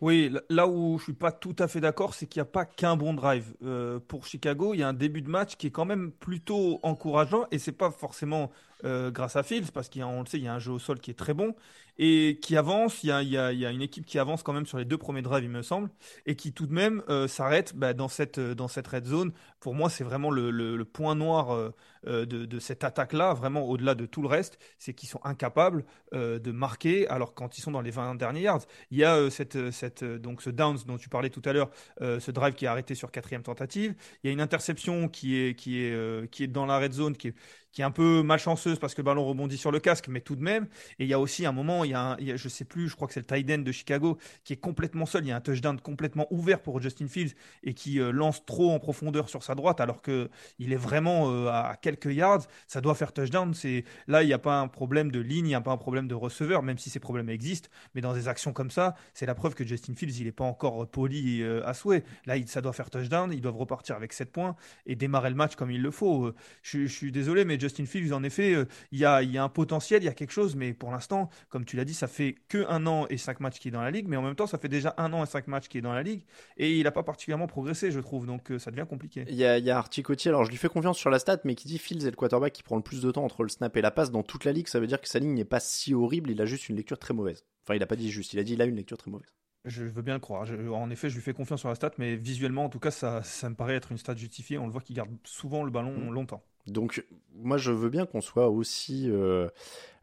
Oui, 0.00 0.32
là 0.48 0.66
où 0.68 0.98
je 0.98 1.04
suis 1.04 1.12
pas 1.12 1.32
tout 1.32 1.56
à 1.58 1.68
fait 1.68 1.80
d'accord, 1.80 2.14
c'est 2.14 2.26
qu'il 2.26 2.40
n'y 2.40 2.48
a 2.48 2.50
pas 2.50 2.64
qu'un 2.64 2.96
bon 2.96 3.14
drive. 3.14 3.54
Euh, 3.64 3.98
pour 4.06 4.26
Chicago, 4.26 4.74
il 4.74 4.78
y 4.80 4.82
a 4.82 4.88
un 4.88 4.94
début 4.94 5.22
de 5.22 5.28
match 5.28 5.56
qui 5.56 5.66
est 5.66 5.70
quand 5.70 5.84
même 5.84 6.12
plutôt 6.12 6.80
encourageant 6.82 7.46
et 7.50 7.58
c'est 7.58 7.72
pas 7.72 7.90
forcément 7.90 8.50
euh, 8.84 9.10
grâce 9.10 9.34
à 9.34 9.42
Fields 9.42 9.72
parce 9.72 9.88
qu'on 9.88 10.20
le 10.20 10.26
sait, 10.26 10.38
il 10.38 10.44
y 10.44 10.48
a 10.48 10.54
un 10.54 10.60
jeu 10.60 10.72
au 10.72 10.78
sol 10.78 11.00
qui 11.00 11.10
est 11.10 11.18
très 11.18 11.34
bon 11.34 11.54
et 11.98 12.38
qui 12.40 12.56
avance. 12.56 13.02
Il 13.02 13.08
y, 13.08 13.36
a, 13.36 13.50
une 13.50 13.82
équipe 13.82 14.06
qui 14.06 14.18
avance 14.18 14.42
quand 14.42 14.52
même 14.52 14.66
sur 14.66 14.78
les 14.78 14.84
deux 14.84 14.98
premiers 14.98 15.22
drives, 15.22 15.44
il 15.44 15.50
me 15.50 15.62
semble, 15.62 15.90
et 16.26 16.36
qui 16.36 16.52
tout 16.52 16.66
de 16.66 16.72
même 16.72 17.02
euh, 17.08 17.26
s'arrête 17.26 17.74
bah, 17.74 17.92
dans, 17.92 18.08
cette, 18.08 18.36
red 18.38 19.04
zone. 19.04 19.32
Pour 19.58 19.74
moi, 19.74 19.90
c'est 19.90 20.04
vraiment 20.04 20.30
le, 20.30 20.84
point 20.84 21.16
noir 21.16 21.72
de, 22.06 22.24
de, 22.24 22.58
cette 22.58 22.84
attaque-là, 22.84 23.34
vraiment 23.34 23.62
au-delà 23.62 23.94
de 23.94 24.06
tout 24.06 24.22
le 24.22 24.28
reste, 24.28 24.58
c'est 24.78 24.92
qu'ils 24.94 25.08
sont 25.08 25.20
incapables 25.24 25.84
de 26.12 26.52
marquer. 26.52 27.08
Alors 27.08 27.34
quand 27.34 27.58
ils 27.58 27.60
sont 27.60 27.70
dans 27.70 27.80
les 27.80 27.90
20 27.90 28.14
derniers 28.14 28.42
yards, 28.42 28.64
il 28.90 28.98
y 28.98 29.04
a 29.04 29.30
cette, 29.30 29.70
cette, 29.70 30.04
donc 30.04 30.42
ce 30.42 30.50
downs 30.50 30.78
dont 30.86 30.96
tu 30.96 31.08
parlais 31.08 31.30
tout 31.30 31.42
à 31.44 31.52
l'heure, 31.52 31.70
ce 32.00 32.30
drive 32.30 32.54
qui 32.54 32.64
est 32.64 32.68
arrêté 32.68 32.94
sur 32.94 33.10
quatrième 33.10 33.42
tentative. 33.42 33.94
Il 34.22 34.28
y 34.28 34.30
a 34.30 34.32
une 34.32 34.40
interception 34.40 35.08
qui 35.08 35.36
est, 35.36 35.54
qui 35.54 35.80
est, 35.80 36.30
qui 36.30 36.44
est 36.44 36.48
dans 36.48 36.66
la 36.66 36.78
red 36.78 36.92
zone, 36.92 37.16
qui 37.16 37.28
est, 37.28 37.34
qui 37.72 37.82
est 37.82 37.84
un 37.84 37.90
peu 37.90 38.22
malchanceuse 38.22 38.78
parce 38.78 38.94
que 38.94 39.02
le 39.02 39.04
ballon 39.04 39.24
rebondit 39.24 39.58
sur 39.58 39.70
le 39.70 39.80
casque, 39.80 40.08
mais 40.08 40.20
tout 40.20 40.36
de 40.36 40.42
même. 40.42 40.66
Et 40.98 41.04
il 41.04 41.08
y 41.08 41.12
a 41.12 41.20
aussi 41.20 41.46
un 41.46 41.52
moment, 41.52 41.84
il 41.84 41.90
y 41.90 41.94
a, 41.94 42.12
un, 42.12 42.16
je 42.18 42.48
sais 42.48 42.64
plus, 42.64 42.88
je 42.88 42.96
crois 42.96 43.06
que 43.06 43.14
c'est 43.14 43.20
le 43.20 43.26
tight 43.26 43.50
end 43.50 43.62
de 43.62 43.72
Chicago 43.72 44.18
qui 44.44 44.52
est 44.52 44.56
complètement 44.56 45.06
seul. 45.06 45.24
Il 45.24 45.28
y 45.28 45.32
a 45.32 45.36
un 45.36 45.40
touchdown 45.40 45.80
complètement 45.80 46.26
ouvert 46.30 46.60
pour 46.60 46.80
Justin 46.80 47.08
Fields 47.08 47.34
et 47.62 47.74
qui 47.74 48.00
euh, 48.00 48.10
lance 48.10 48.44
trop 48.44 48.72
en 48.72 48.78
profondeur 48.78 49.28
sur 49.28 49.42
sa 49.42 49.54
droite 49.54 49.80
alors 49.80 50.02
que 50.02 50.30
il 50.58 50.72
est 50.72 50.76
vraiment 50.76 51.30
euh, 51.30 51.48
à 51.48 51.76
quelques 51.80 51.97
yards. 52.06 52.46
Ça 52.66 52.80
doit 52.80 52.94
faire 52.94 53.12
touchdown. 53.12 53.54
C'est 53.54 53.84
là, 54.06 54.22
il 54.22 54.26
n'y 54.26 54.32
a 54.32 54.38
pas 54.38 54.60
un 54.60 54.68
problème 54.68 55.10
de 55.10 55.20
ligne, 55.20 55.46
il 55.46 55.50
n'y 55.50 55.54
a 55.54 55.60
pas 55.60 55.72
un 55.72 55.76
problème 55.76 56.08
de 56.08 56.14
receveur, 56.14 56.62
même 56.62 56.78
si 56.78 56.90
ces 56.90 57.00
problèmes 57.00 57.28
existent. 57.28 57.68
Mais 57.94 58.00
dans 58.00 58.14
des 58.14 58.28
actions 58.28 58.52
comme 58.52 58.70
ça, 58.70 58.94
c'est 59.14 59.26
la 59.26 59.34
preuve 59.34 59.54
que 59.54 59.64
Justin 59.64 59.94
Fields, 59.94 60.18
il 60.18 60.24
n'est 60.24 60.32
pas 60.32 60.44
encore 60.44 60.88
poli 60.88 61.42
euh, 61.42 61.66
à 61.66 61.74
souhait. 61.74 62.04
Là, 62.26 62.36
il, 62.36 62.48
ça 62.48 62.60
doit 62.60 62.72
faire 62.72 62.90
touchdown. 62.90 63.32
Ils 63.32 63.40
doivent 63.40 63.56
repartir 63.56 63.96
avec 63.96 64.12
7 64.12 64.32
points 64.32 64.56
et 64.86 64.96
démarrer 64.96 65.30
le 65.30 65.36
match 65.36 65.54
comme 65.54 65.70
il 65.70 65.82
le 65.82 65.90
faut. 65.90 66.32
Je, 66.62 66.86
je 66.86 66.92
suis 66.92 67.12
désolé, 67.12 67.44
mais 67.44 67.58
Justin 67.58 67.86
Fields, 67.86 68.12
en 68.12 68.22
effet, 68.22 68.54
euh, 68.54 68.64
il 68.92 68.98
y, 68.98 69.04
a, 69.04 69.18
un 69.42 69.48
potentiel, 69.48 70.02
il 70.02 70.06
y 70.06 70.08
a 70.08 70.14
quelque 70.14 70.32
chose, 70.32 70.56
mais 70.56 70.72
pour 70.72 70.90
l'instant, 70.90 71.28
comme 71.48 71.64
tu 71.64 71.76
l'as 71.76 71.84
dit, 71.84 71.94
ça 71.94 72.06
fait 72.06 72.36
que 72.48 72.66
un 72.68 72.86
an 72.86 73.06
et 73.08 73.16
cinq 73.16 73.40
matchs 73.40 73.58
qui 73.58 73.68
est 73.68 73.70
dans 73.70 73.82
la 73.82 73.90
ligue, 73.90 74.08
mais 74.08 74.16
en 74.16 74.22
même 74.22 74.34
temps, 74.34 74.46
ça 74.46 74.58
fait 74.58 74.68
déjà 74.68 74.94
un 74.96 75.12
an 75.12 75.22
et 75.22 75.26
cinq 75.26 75.46
matchs 75.46 75.68
qui 75.68 75.78
est 75.78 75.80
dans 75.80 75.92
la 75.92 76.02
ligue, 76.02 76.22
et 76.56 76.76
il 76.76 76.84
n'a 76.84 76.90
pas 76.90 77.02
particulièrement 77.02 77.46
progressé, 77.46 77.90
je 77.90 78.00
trouve, 78.00 78.26
donc 78.26 78.50
euh, 78.50 78.58
ça 78.58 78.70
devient 78.70 78.86
compliqué. 78.88 79.24
Il 79.28 79.36
y 79.36 79.44
a, 79.44 79.58
y 79.58 79.70
a 79.70 79.78
Articotier, 79.78 80.30
alors 80.30 80.44
je 80.44 80.50
lui 80.50 80.56
fais 80.56 80.68
confiance 80.68 80.98
sur 80.98 81.10
la 81.10 81.18
stat, 81.18 81.38
mais 81.44 81.54
qui 81.54 81.68
dit 81.68 81.77
Fields 81.78 82.06
est 82.06 82.10
le 82.10 82.16
quarterback 82.16 82.52
qui 82.52 82.62
prend 82.62 82.76
le 82.76 82.82
plus 82.82 83.00
de 83.00 83.10
temps 83.10 83.24
entre 83.24 83.42
le 83.42 83.48
snap 83.48 83.76
et 83.76 83.80
la 83.80 83.90
passe 83.90 84.10
dans 84.10 84.22
toute 84.22 84.44
la 84.44 84.52
ligue, 84.52 84.68
ça 84.68 84.80
veut 84.80 84.86
dire 84.86 85.00
que 85.00 85.08
sa 85.08 85.18
ligne 85.18 85.34
n'est 85.34 85.44
pas 85.44 85.60
si 85.60 85.94
horrible, 85.94 86.30
il 86.30 86.40
a 86.40 86.46
juste 86.46 86.68
une 86.68 86.76
lecture 86.76 86.98
très 86.98 87.14
mauvaise. 87.14 87.44
Enfin, 87.64 87.74
il 87.74 87.80
n'a 87.80 87.86
pas 87.86 87.96
dit 87.96 88.10
juste, 88.10 88.32
il 88.32 88.38
a 88.38 88.44
dit 88.44 88.54
il 88.54 88.62
a 88.62 88.64
une 88.64 88.76
lecture 88.76 88.98
très 88.98 89.10
mauvaise. 89.10 89.32
Je 89.64 89.84
veux 89.84 90.02
bien 90.02 90.14
le 90.14 90.20
croire. 90.20 90.48
en 90.72 90.90
effet, 90.90 91.10
je 91.10 91.14
lui 91.16 91.22
fais 91.22 91.34
confiance 91.34 91.60
sur 91.60 91.68
la 91.68 91.74
stat, 91.74 91.90
mais 91.98 92.16
visuellement, 92.16 92.64
en 92.64 92.68
tout 92.68 92.78
cas, 92.78 92.90
ça, 92.90 93.22
ça 93.22 93.50
me 93.50 93.54
paraît 93.54 93.74
être 93.74 93.92
une 93.92 93.98
stat 93.98 94.14
justifiée. 94.14 94.56
On 94.56 94.66
le 94.66 94.72
voit 94.72 94.80
qu'il 94.80 94.96
garde 94.96 95.10
souvent 95.24 95.64
le 95.64 95.70
ballon 95.70 95.92
mm. 95.92 96.12
longtemps. 96.12 96.42
Donc, 96.66 97.04
moi, 97.34 97.58
je 97.58 97.72
veux 97.72 97.88
bien 97.88 98.06
qu'on 98.06 98.20
soit 98.20 98.48
aussi 98.48 99.10
euh, 99.10 99.48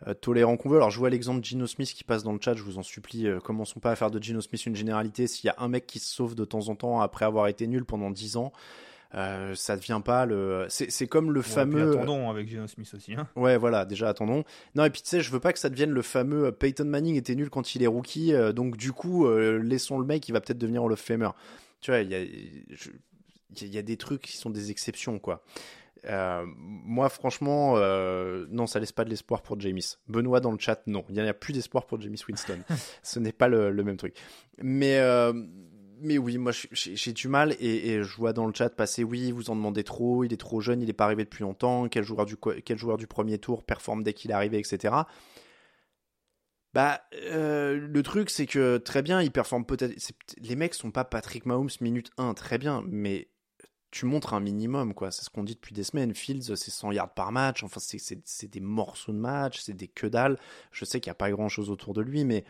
euh, 0.08 0.14
tolérant 0.14 0.58
qu'on 0.58 0.70
veut. 0.70 0.78
Alors, 0.78 0.90
je 0.90 1.00
vois 1.00 1.10
l'exemple 1.10 1.40
de 1.40 1.46
Gino 1.46 1.68
Smith 1.68 1.94
qui 1.94 2.04
passe 2.04 2.24
dans 2.24 2.34
le 2.34 2.40
chat. 2.42 2.54
Je 2.56 2.64
vous 2.64 2.78
en 2.78 2.84
supplie, 2.84 3.28
euh, 3.28 3.40
commençons 3.40 3.80
pas 3.80 3.92
à 3.92 3.96
faire 3.96 4.12
de 4.12 4.22
Gino 4.22 4.42
Smith 4.42 4.66
une 4.66 4.76
généralité. 4.76 5.28
S'il 5.28 5.48
y 5.48 5.50
a 5.50 5.56
un 5.58 5.68
mec 5.68 5.88
qui 5.88 6.00
se 6.00 6.14
sauve 6.14 6.36
de 6.36 6.46
temps 6.46 6.68
en 6.70 6.76
temps 6.76 7.02
après 7.02 7.26
avoir 7.26 7.48
été 7.48 7.66
nul 7.68 7.86
pendant 7.86 8.12
10 8.12 8.38
ans, 8.38 8.52
euh, 9.16 9.56
ça 9.56 9.76
devient 9.76 10.02
pas 10.04 10.26
le. 10.26 10.66
C'est 10.70 11.08
comme 11.08 11.32
le 11.32 11.42
fameux. 11.42 11.94
attendons 11.94 12.30
avec 12.30 12.50
Geno 12.50 12.68
Smith 12.68 12.92
aussi. 12.94 13.14
Hein. 13.14 13.28
Ouais, 13.36 13.58
voilà, 13.58 13.86
déjà 13.86 14.10
attendons. 14.10 14.44
Non, 14.76 14.86
et 14.86 14.90
puis 14.90 15.02
tu 15.02 15.10
sais, 15.10 15.22
je 15.22 15.32
veux 15.32 15.40
pas 15.40 15.54
que 15.54 15.60
ça 15.60 15.70
devienne 15.70 15.92
le 15.92 16.02
fameux 16.02 16.52
Peyton 16.52 16.86
Manning 16.86 17.16
était 17.16 17.36
nul 17.36 17.50
quand 17.50 17.76
il 17.76 17.84
est 17.84 17.88
rookie, 17.88 18.34
donc 18.54 18.78
du 18.78 18.92
coup, 18.92 19.28
laissons 19.28 20.00
le 20.00 20.06
mec, 20.06 20.28
il 20.28 20.32
va 20.32 20.42
peut-être 20.42 20.58
devenir 20.58 20.84
Hall 20.84 20.92
of 20.92 21.00
Famer. 21.00 21.30
Tu 21.82 21.92
vois, 21.92 22.00
il 22.00 22.10
y 22.10 22.16
a, 22.16 22.24
il 23.62 23.74
y 23.74 23.78
a 23.78 23.82
des 23.82 23.98
trucs 23.98 24.22
qui 24.22 24.38
sont 24.38 24.50
des 24.50 24.72
exceptions, 24.72 25.20
quoi. 25.20 25.44
Euh, 26.08 26.46
moi, 26.58 27.10
franchement, 27.10 27.76
euh, 27.78 28.46
non, 28.50 28.68
ça 28.68 28.80
laisse 28.80 28.92
pas 28.92 29.06
de 29.06 29.10
l'espoir 29.10 29.42
pour 29.42 29.60
James. 29.60 29.80
Benoît 30.08 30.40
dans 30.40 30.52
le 30.52 30.60
chat, 30.60 30.82
non. 30.88 31.04
Il 31.10 31.16
n'y 31.16 31.22
a 31.22 31.34
plus 31.34 31.54
d'espoir 31.54 31.86
pour 31.86 32.00
James 32.02 32.16
Winston. 32.28 32.60
Ce 33.04 33.20
n'est 33.20 33.32
pas 33.32 33.48
le, 33.48 33.72
même 33.72 33.98
truc. 33.98 34.16
Mais, 34.62 34.98
euh, 35.00 35.34
mais 36.00 36.18
oui, 36.18 36.38
moi, 36.38 36.52
j'ai 36.72 37.14
du 37.14 37.28
mal 37.28 37.56
et, 37.60 38.04
je 38.04 38.16
vois 38.18 38.34
dans 38.34 38.46
le 38.46 38.54
chat 38.54 38.70
passer, 38.70 39.04
oui, 39.04 39.32
vous 39.32 39.50
en 39.50 39.56
demandez 39.56 39.84
trop, 39.84 40.24
il 40.24 40.34
est 40.34 40.38
trop 40.38 40.62
jeune, 40.62 40.82
il 40.82 40.88
n'est 40.88 40.94
pas 40.94 41.06
arrivé 41.06 41.24
depuis 41.24 41.44
longtemps, 41.44 41.88
quel 41.90 42.04
joueur 42.04 42.26
du, 42.26 43.08
premier 43.08 43.38
tour 43.38 43.64
performe 43.64 44.04
dès 44.04 44.14
qu'il 44.14 44.32
est 44.32 44.34
arrivé, 44.34 44.58
etc. 44.58 44.96
Bah, 46.74 47.02
le 47.14 48.02
truc, 48.02 48.30
c'est 48.30 48.46
que 48.48 48.78
très 48.78 49.02
bien, 49.02 49.22
il 49.22 49.32
performe 49.32 49.66
peut-être. 49.66 49.96
Les 50.40 50.56
mecs 50.56 50.74
sont 50.74 50.92
pas 50.92 51.06
Patrick 51.06 51.46
Mahomes 51.46 51.70
minute 51.80 52.12
1, 52.18 52.34
très 52.34 52.58
bien, 52.58 52.84
mais 52.88 53.30
tu 53.92 54.06
montres 54.06 54.34
un 54.34 54.42
minimum, 54.42 54.94
quoi. 54.94 55.10
C'est 55.10 55.24
ce 55.24 55.30
qu'on 55.30 55.46
dit 55.46 55.56
depuis 55.56 55.74
des 55.74 55.84
semaines. 55.86 56.14
Fields, 56.14 56.58
c'est 56.58 56.72
100 56.72 56.92
yards 56.92 57.14
par 57.14 57.32
match. 57.32 57.64
Enfin, 57.64 57.80
c'est 57.80 58.48
des 58.52 58.60
morceaux 58.60 59.14
de 59.14 59.18
match, 59.18 59.62
c'est 59.62 59.74
des 59.74 59.88
que 59.88 60.06
dalle. 60.06 60.38
Je 60.74 60.84
sais 60.84 61.00
qu'il 61.00 61.10
n'y 61.10 61.14
a 61.14 61.16
pas 61.16 61.32
grand 61.32 61.48
chose 61.48 61.70
autour 61.70 61.94
de 61.94 62.02
lui, 62.02 62.26
mais. 62.26 62.44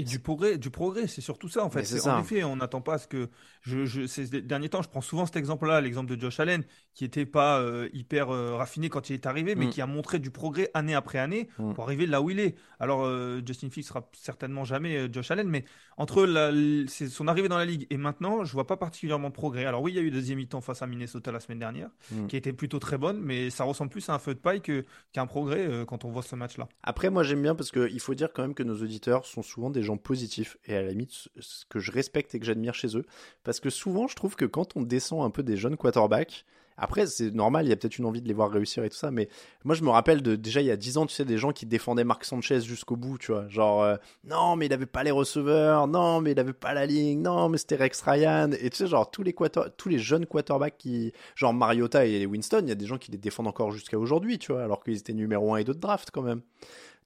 Et 0.00 0.04
du 0.04 0.18
progrès, 0.18 0.58
du 0.58 0.70
progrès, 0.70 1.06
c'est 1.06 1.20
surtout 1.20 1.48
ça 1.48 1.64
en 1.64 1.70
fait. 1.70 1.84
c'est 1.84 2.08
En 2.08 2.20
effet, 2.20 2.42
on 2.44 2.56
n'attend 2.56 2.80
pas 2.80 2.94
à 2.94 2.98
ce 2.98 3.06
que 3.06 3.28
je, 3.62 3.84
je 3.84 4.06
ces 4.06 4.26
derniers 4.42 4.68
temps, 4.68 4.82
je 4.82 4.88
prends 4.88 5.00
souvent 5.00 5.26
cet 5.26 5.36
exemple-là, 5.36 5.80
l'exemple 5.80 6.14
de 6.14 6.20
Josh 6.20 6.40
Allen, 6.40 6.64
qui 6.94 7.04
n'était 7.04 7.26
pas 7.26 7.60
euh, 7.60 7.88
hyper 7.92 8.30
euh, 8.30 8.56
raffiné 8.56 8.88
quand 8.88 9.10
il 9.10 9.14
est 9.14 9.26
arrivé, 9.26 9.54
mais 9.54 9.66
Mm. 9.66 9.70
qui 9.70 9.80
a 9.82 9.86
montré 9.86 10.18
du 10.18 10.30
progrès 10.30 10.70
année 10.74 10.94
après 10.94 11.18
année 11.18 11.48
Mm. 11.58 11.74
pour 11.74 11.84
arriver 11.84 12.06
là 12.06 12.22
où 12.22 12.30
il 12.30 12.40
est. 12.40 12.54
Alors 12.78 13.04
euh, 13.04 13.40
Justin 13.46 13.68
Fields 13.70 13.84
sera 13.86 14.08
certainement 14.12 14.64
jamais 14.64 15.12
Josh 15.12 15.30
Allen, 15.30 15.48
mais 15.48 15.64
entre 15.96 16.24
la- 16.24 16.50
son 16.88 17.28
arrivée 17.28 17.48
dans 17.48 17.58
la 17.58 17.64
ligue 17.66 17.86
et 17.90 17.96
maintenant, 17.96 18.44
je 18.44 18.52
vois 18.52 18.66
pas 18.66 18.76
particulièrement 18.76 19.28
de 19.28 19.34
progrès. 19.34 19.66
Alors 19.66 19.82
oui, 19.82 19.92
il 19.92 19.96
y 19.96 19.98
a 19.98 20.02
eu 20.02 20.10
deuxième 20.10 20.38
mi-temps 20.38 20.60
face 20.62 20.82
à 20.82 20.86
Minnesota 20.86 21.30
la 21.32 21.40
semaine 21.40 21.58
dernière, 21.58 21.90
Mm. 22.12 22.26
qui 22.28 22.36
était 22.36 22.52
plutôt 22.52 22.78
très 22.78 22.96
bonne, 22.98 23.20
mais 23.20 23.50
ça 23.50 23.64
ressemble 23.64 23.90
plus 23.90 24.08
à 24.08 24.14
un 24.14 24.18
feu 24.18 24.34
de 24.34 24.40
paille 24.40 24.62
que- 24.62 24.84
qu'à 25.12 25.20
un 25.22 25.26
progrès 25.26 25.68
quand 25.86 26.04
on 26.04 26.10
voit 26.10 26.22
ce 26.22 26.34
match-là. 26.36 26.68
Après, 26.82 27.10
moi, 27.10 27.22
j'aime 27.22 27.42
bien 27.42 27.54
parce 27.54 27.70
qu'il 27.70 28.00
faut 28.00 28.14
dire 28.14 28.32
quand 28.32 28.42
même 28.42 28.54
que 28.54 28.62
nos 28.62 28.74
auditeurs 28.82 29.26
sont 29.26 29.42
souvent 29.42 29.70
des 29.70 29.82
gens 29.82 29.89
positifs 29.96 30.56
et 30.66 30.76
à 30.76 30.82
la 30.82 30.88
limite, 30.90 31.10
ce- 31.38 31.64
que 31.68 31.78
je 31.78 31.92
respecte 31.92 32.34
et 32.34 32.40
que 32.40 32.46
j'admire 32.46 32.74
chez 32.74 32.96
eux. 32.96 33.04
Parce 33.44 33.60
que 33.60 33.70
souvent, 33.70 34.08
je 34.08 34.16
trouve 34.16 34.36
que 34.36 34.44
quand 34.44 34.76
on 34.76 34.82
descend 34.82 35.22
un 35.24 35.30
peu 35.30 35.42
des 35.42 35.56
jeunes 35.56 35.76
quarterbacks, 35.76 36.44
après, 36.82 37.06
c'est 37.06 37.30
normal, 37.34 37.66
il 37.66 37.68
y 37.68 37.72
a 37.72 37.76
peut-être 37.76 37.98
une 37.98 38.06
envie 38.06 38.22
de 38.22 38.28
les 38.28 38.32
voir 38.32 38.50
réussir 38.50 38.82
et 38.84 38.88
tout 38.88 38.96
ça, 38.96 39.10
mais 39.10 39.28
moi, 39.64 39.74
je 39.74 39.82
me 39.84 39.90
rappelle 39.90 40.22
de 40.22 40.34
déjà 40.34 40.62
il 40.62 40.66
y 40.66 40.70
a 40.70 40.78
10 40.78 40.96
ans, 40.96 41.04
tu 41.04 41.14
sais, 41.14 41.26
des 41.26 41.36
gens 41.36 41.52
qui 41.52 41.66
défendaient 41.66 42.04
Marc 42.04 42.24
Sanchez 42.24 42.62
jusqu'au 42.62 42.96
bout, 42.96 43.18
tu 43.18 43.32
vois. 43.32 43.46
Genre, 43.48 43.82
euh, 43.82 43.96
non, 44.24 44.56
mais 44.56 44.64
il 44.64 44.72
avait 44.72 44.86
pas 44.86 45.02
les 45.04 45.10
receveurs, 45.10 45.86
non, 45.88 46.22
mais 46.22 46.32
il 46.32 46.40
avait 46.40 46.54
pas 46.54 46.72
la 46.72 46.86
ligne, 46.86 47.20
non, 47.20 47.50
mais 47.50 47.58
c'était 47.58 47.76
Rex 47.76 48.00
Ryan. 48.00 48.50
Et 48.58 48.70
tu 48.70 48.78
sais, 48.78 48.86
genre, 48.86 49.10
tous 49.10 49.22
les, 49.22 49.34
tous 49.76 49.88
les 49.90 49.98
jeunes 49.98 50.24
quarterbacks 50.24 50.78
qui, 50.78 51.12
genre 51.34 51.52
Mariota 51.52 52.06
et 52.06 52.24
Winston, 52.24 52.60
il 52.62 52.70
y 52.70 52.72
a 52.72 52.76
des 52.76 52.86
gens 52.86 52.96
qui 52.96 53.10
les 53.10 53.18
défendent 53.18 53.48
encore 53.48 53.72
jusqu'à 53.72 53.98
aujourd'hui, 53.98 54.38
tu 54.38 54.52
vois, 54.52 54.62
alors 54.64 54.82
qu'ils 54.82 54.96
étaient 54.96 55.12
numéro 55.12 55.52
1 55.52 55.58
et 55.58 55.64
2 55.64 55.74
de 55.74 55.78
draft 55.80 56.10
quand 56.10 56.22
même. 56.22 56.40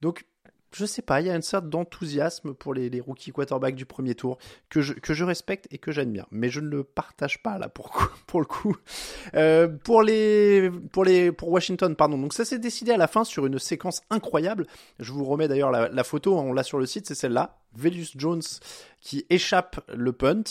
Donc, 0.03 0.25
je 0.75 0.85
sais 0.85 1.03
pas, 1.03 1.21
il 1.21 1.27
y 1.27 1.31
a 1.31 1.35
une 1.35 1.43
sorte 1.43 1.69
d'enthousiasme 1.69 2.55
pour 2.55 2.75
les, 2.75 3.01
rookies 3.01 3.33
quarterbacks 3.33 3.75
du 3.75 3.87
premier 3.87 4.15
tour 4.15 4.39
que 4.69 4.81
je, 4.81 5.25
respecte 5.25 5.67
et 5.71 5.79
que 5.79 5.93
j'admire. 5.93 6.27
Mais 6.31 6.49
je 6.49 6.61
ne 6.61 6.69
le 6.69 6.85
partage 6.85 7.43
pas 7.43 7.59
là 7.59 7.69
pour, 8.27 8.41
le 8.41 8.47
coup. 8.47 8.77
Euh, 9.35 9.69
pour, 9.69 10.03
les, 10.03 10.71
pour, 10.93 11.05
les, 11.05 11.33
pour 11.33 11.51
Washington, 11.51 11.95
pardon. 11.97 12.19
Donc 12.19 12.35
ça 12.35 12.45
s'est 12.45 12.59
décidé 12.59 12.93
à 12.93 12.97
la 12.97 13.07
fin 13.07 13.25
sur 13.25 13.47
une 13.47 13.59
séquence 13.59 14.03
incroyable. 14.11 14.67
Je 14.99 15.13
vous 15.13 15.25
remets 15.25 15.49
d'ailleurs 15.49 15.71
la, 15.71 15.89
la 15.89 16.05
photo, 16.05 16.39
on 16.39 16.53
l'a 16.53 16.63
sur 16.63 16.79
le 16.79 16.87
site, 16.87 17.07
c'est 17.07 17.15
celle-là. 17.15 17.59
Velius 17.77 18.13
Jones 18.17 18.43
qui 19.01 19.27
échappe 19.31 19.81
le 19.93 20.13
punt. 20.13 20.45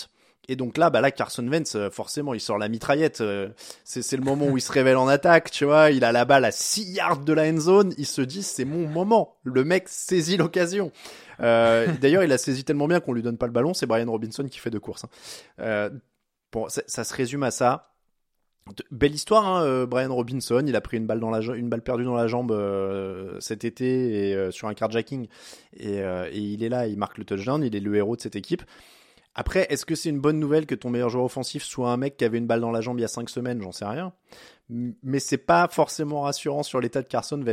Et 0.50 0.56
donc 0.58 0.78
là, 0.78 0.90
bah 0.90 1.00
là, 1.00 1.10
Carson 1.12 1.48
Wentz, 1.48 1.76
euh, 1.76 1.90
forcément, 1.90 2.34
il 2.34 2.42
sort 2.42 2.58
la 2.58 2.68
mitraillette. 2.68 3.22
euh, 3.22 3.50
C'est 3.86 4.18
le 4.18 4.24
moment 4.24 4.48
où 4.48 4.58
il 4.58 4.62
se 4.62 4.72
révèle 4.72 4.98
en 4.98 5.08
attaque, 5.08 5.52
tu 5.52 5.64
vois. 5.64 5.92
Il 5.92 6.04
a 6.04 6.12
la 6.12 6.26
balle 6.26 6.44
à 6.44 6.52
6 6.52 6.92
yards 6.92 7.20
de 7.24 7.32
la 7.32 7.44
end 7.44 7.60
zone. 7.60 7.94
Il 7.98 8.06
se 8.06 8.22
dit, 8.22 8.44
c'est 8.44 8.66
mon 8.66 8.88
moment. 8.88 9.38
Le 9.44 9.64
mec 9.64 9.88
saisit 9.88 10.36
l'occasion. 10.38 10.92
Euh, 11.40 11.88
D'ailleurs, 12.02 12.24
il 12.24 12.32
a 12.34 12.38
saisi 12.38 12.64
tellement 12.66 12.88
bien 12.88 13.00
qu'on 13.00 13.14
lui 13.14 13.22
donne 13.22 13.38
pas 13.38 13.46
le 13.46 13.54
ballon. 13.54 13.74
C'est 13.74 13.86
Brian 13.86 14.10
Robinson 14.12 14.44
qui 14.44 14.60
fait 14.60 14.70
deux 14.70 14.80
courses. 14.82 15.06
hein. 15.60 15.90
Bon, 16.52 16.68
ça, 16.70 17.04
se 17.04 17.14
résume 17.16 17.44
à 17.44 17.52
ça. 17.52 17.90
Belle 18.92 19.14
histoire, 19.16 19.46
hein, 19.48 19.86
Brian 19.86 20.14
Robinson. 20.14 20.64
Il 20.68 20.76
a 20.76 20.82
pris 20.82 20.98
une 20.98 21.08
balle 21.08 21.82
perdue 21.82 22.04
dans 22.04 22.14
la 22.16 22.28
jambe 22.28 22.52
cet 23.40 23.64
été 23.64 24.50
sur 24.52 24.68
un 24.68 24.74
carjacking 24.74 25.28
et, 25.78 26.02
euh, 26.02 26.30
et 26.32 26.38
il 26.40 26.64
est 26.64 26.70
là. 26.70 26.86
Il 26.88 26.98
marque 26.98 27.18
le 27.18 27.26
touchdown. 27.26 27.64
Il 27.64 27.76
est 27.76 27.80
le 27.80 27.96
héros 27.96 28.16
de 28.18 28.22
cette 28.22 28.36
équipe. 28.36 28.62
Après, 29.36 29.66
est-ce 29.70 29.86
que 29.86 29.96
c'est 29.96 30.10
une 30.10 30.20
bonne 30.20 30.40
nouvelle 30.40 30.66
que 30.66 30.76
ton 30.76 30.90
meilleur 30.90 31.10
joueur 31.10 31.26
offensif 31.26 31.64
soit 31.64 31.92
un 31.92 31.98
mec 31.98 32.18
qui 32.18 32.26
avait 32.26 32.38
une 32.38 32.48
balle 32.48 32.62
dans 32.62 32.72
la 32.72 32.82
jambe 32.82 33.00
il 33.00 33.02
y 33.02 33.06
a 33.06 33.10
5 33.10 33.30
semaines? 33.30 33.62
J'en 33.62 33.72
sais 33.72 33.86
rien. 33.86 34.14
Mais 34.70 35.20
c'est 35.20 35.38
pas 35.38 35.68
forcément 35.68 36.22
rassurant 36.22 36.64
sur 36.64 36.80
l'état 36.80 37.02
de 37.02 37.08
Carson. 37.08 37.44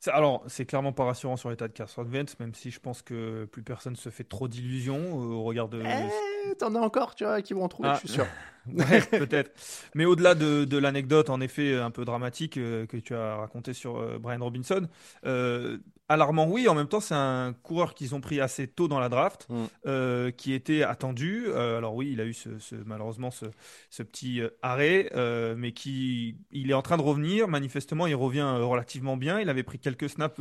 C'est- 0.00 0.10
Alors, 0.10 0.44
c'est 0.46 0.66
clairement 0.66 0.92
pas 0.92 1.04
rassurant 1.04 1.36
sur 1.38 1.48
l'état 1.48 1.66
de 1.66 1.72
Carson 1.72 2.04
Wentz, 2.04 2.38
même 2.38 2.52
si 2.54 2.70
je 2.70 2.78
pense 2.78 3.00
que 3.00 3.46
plus 3.46 3.62
personne 3.62 3.96
se 3.96 4.10
fait 4.10 4.24
trop 4.24 4.48
d'illusions 4.48 4.98
euh, 4.98 5.34
au 5.34 5.42
regard 5.44 5.68
de. 5.68 5.82
Eh, 5.82 6.54
t'en 6.56 6.74
as 6.74 6.80
encore, 6.80 7.14
tu 7.14 7.24
vois, 7.24 7.40
qui 7.40 7.54
vont 7.54 7.64
en 7.64 7.68
trouver, 7.68 7.88
Ah. 7.90 7.94
je 7.94 8.00
suis 8.00 8.08
sûr. 8.16 8.26
Ouais, 8.66 9.02
peut-être. 9.18 9.52
Mais 9.94 10.06
au-delà 10.06 10.34
de, 10.34 10.64
de 10.64 10.78
l'anecdote, 10.78 11.28
en 11.28 11.42
effet, 11.42 11.74
un 11.76 11.90
peu 11.90 12.06
dramatique 12.06 12.56
euh, 12.56 12.86
que 12.86 12.96
tu 12.96 13.14
as 13.14 13.36
raconté 13.36 13.74
sur 13.74 13.98
euh, 13.98 14.18
Brian 14.18 14.40
Robinson, 14.42 14.88
euh, 15.26 15.76
alarmant, 16.08 16.46
oui. 16.46 16.68
En 16.68 16.74
même 16.74 16.86
temps, 16.88 17.00
c'est 17.00 17.14
un 17.14 17.54
coureur 17.62 17.94
qu'ils 17.94 18.14
ont 18.14 18.20
pris 18.20 18.40
assez 18.40 18.68
tôt 18.68 18.88
dans 18.88 19.00
la 19.00 19.08
draft, 19.08 19.46
Mm. 19.48 19.64
euh, 19.86 20.30
qui 20.30 20.52
était 20.52 20.82
attendu. 20.82 21.44
Euh, 21.46 21.78
alors 21.78 21.94
oui, 21.94 22.10
il 22.12 22.20
a 22.20 22.24
eu 22.24 22.34
ce, 22.34 22.58
ce- 22.58 22.74
malheureusement 22.74 23.30
ce, 23.30 23.46
ce 23.90 24.02
petit 24.02 24.40
euh, 24.40 24.50
arrêt, 24.62 25.10
euh, 25.14 25.54
mais 25.56 25.72
qui 25.72 26.36
il 26.50 26.70
est 26.70 26.74
en 26.74 26.82
train 26.82 26.96
de 26.96 27.02
revenir. 27.02 27.48
Manifestement, 27.48 28.06
il 28.06 28.14
revient 28.14 28.42
relativement 28.60 29.16
bien. 29.16 29.40
Il 29.40 29.48
avait 29.48 29.62
pris 29.62 29.78
quelques 29.78 30.08
snaps 30.10 30.40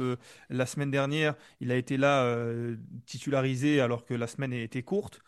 la 0.50 0.66
semaine 0.66 0.92
dernière. 0.92 1.36
Il 1.62 1.72
a 1.72 1.76
été 1.76 1.98
là 1.98 2.28
titularisé 3.06 3.82
alors 3.82 4.06
que 4.06 4.14
la 4.14 4.28
semaine 4.28 4.54
était 4.54 4.84
courte. 4.84 5.22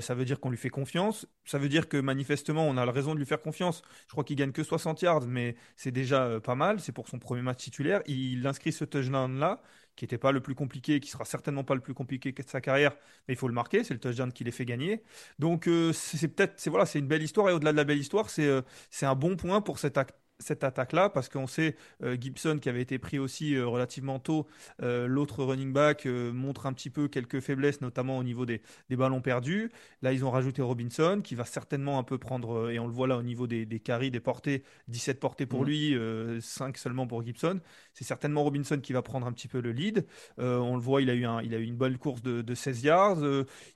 Ça 0.00 0.14
veut 0.14 0.24
dire 0.24 0.40
qu'on 0.40 0.50
lui 0.50 0.56
fait 0.58 0.70
confiance. 0.70 1.26
Ça 1.44 1.58
veut 1.58 1.68
dire 1.68 1.88
que 1.88 1.96
manifestement, 1.96 2.66
on 2.68 2.76
a 2.76 2.84
la 2.84 2.92
raison 2.92 3.14
de 3.14 3.18
lui 3.18 3.26
faire 3.26 3.40
confiance. 3.40 3.82
Je 4.06 4.12
crois 4.12 4.24
qu'il 4.24 4.36
gagne 4.36 4.52
que 4.52 4.62
60 4.62 5.02
yards, 5.02 5.26
mais 5.26 5.56
c'est 5.76 5.92
déjà 5.92 6.40
pas 6.40 6.54
mal. 6.54 6.80
C'est 6.80 6.92
pour 6.92 7.08
son 7.08 7.18
premier 7.18 7.42
match 7.42 7.58
titulaire. 7.58 8.02
Il 8.06 8.46
inscrit 8.46 8.72
ce 8.72 8.84
touchdown-là, 8.84 9.60
qui 9.98 10.04
n'était 10.04 10.18
pas 10.18 10.30
le 10.30 10.40
plus 10.40 10.54
compliqué, 10.54 11.00
qui 11.00 11.10
sera 11.10 11.24
certainement 11.24 11.64
pas 11.64 11.74
le 11.74 11.80
plus 11.80 11.92
compliqué 11.92 12.30
de 12.30 12.42
sa 12.46 12.60
carrière, 12.60 12.92
mais 13.26 13.34
il 13.34 13.36
faut 13.36 13.48
le 13.48 13.54
marquer. 13.54 13.82
C'est 13.82 13.94
le 13.94 14.00
touchdown 14.00 14.32
qui 14.32 14.44
les 14.44 14.52
fait 14.52 14.64
gagner. 14.64 15.02
Donc, 15.40 15.66
euh, 15.66 15.92
c'est 15.92 16.28
peut-être, 16.28 16.54
c'est 16.56 16.70
voilà, 16.70 16.86
c'est 16.86 17.00
une 17.00 17.08
belle 17.08 17.22
histoire. 17.22 17.48
Et 17.50 17.52
au-delà 17.52 17.72
de 17.72 17.76
la 17.76 17.84
belle 17.84 17.98
histoire, 17.98 18.30
c'est 18.30 18.46
euh, 18.46 18.62
c'est 18.90 19.06
un 19.06 19.16
bon 19.16 19.36
point 19.36 19.60
pour 19.60 19.78
cet 19.80 19.98
acte 19.98 20.14
cette 20.40 20.64
attaque-là, 20.64 21.08
parce 21.10 21.28
qu'on 21.28 21.46
sait 21.46 21.76
euh, 22.02 22.16
Gibson 22.20 22.58
qui 22.60 22.68
avait 22.68 22.82
été 22.82 22.98
pris 22.98 23.18
aussi 23.18 23.54
euh, 23.56 23.66
relativement 23.66 24.18
tôt, 24.18 24.46
euh, 24.82 25.06
l'autre 25.06 25.42
running 25.44 25.72
back 25.72 26.06
montre 26.06 26.66
un 26.66 26.72
petit 26.72 26.90
peu 26.90 27.08
quelques 27.08 27.40
faiblesses, 27.40 27.80
notamment 27.80 28.18
au 28.18 28.22
niveau 28.24 28.46
des, 28.46 28.62
des 28.88 28.96
ballons 28.96 29.20
perdus. 29.20 29.70
Là, 30.02 30.12
ils 30.12 30.24
ont 30.24 30.30
rajouté 30.30 30.62
Robinson, 30.62 31.20
qui 31.22 31.34
va 31.34 31.44
certainement 31.44 31.98
un 31.98 32.02
peu 32.04 32.18
prendre, 32.18 32.70
et 32.70 32.78
on 32.78 32.86
le 32.86 32.92
voit 32.92 33.06
là 33.06 33.16
au 33.16 33.22
niveau 33.22 33.46
des, 33.46 33.66
des 33.66 33.80
carries, 33.80 34.10
des 34.10 34.20
portées, 34.20 34.62
17 34.88 35.18
portées 35.20 35.46
pour 35.46 35.60
Mhm. 35.60 35.66
lui, 35.66 35.94
euh, 35.96 36.40
5 36.40 36.78
seulement 36.78 37.06
pour 37.06 37.24
Gibson. 37.24 37.60
C'est 37.92 38.04
certainement 38.04 38.44
Robinson 38.44 38.78
qui 38.80 38.92
va 38.92 39.02
prendre 39.02 39.26
un 39.26 39.32
petit 39.32 39.48
peu 39.48 39.60
le 39.60 39.72
lead. 39.72 40.06
On 40.38 40.74
le 40.76 40.80
voit, 40.82 41.02
il 41.02 41.10
a 41.10 41.14
eu, 41.14 41.24
un, 41.24 41.40
il 41.42 41.54
a 41.54 41.58
eu 41.58 41.64
une 41.64 41.76
bonne 41.76 41.98
course 41.98 42.22
de, 42.22 42.42
de 42.42 42.54
16 42.54 42.82
yards. 42.84 43.18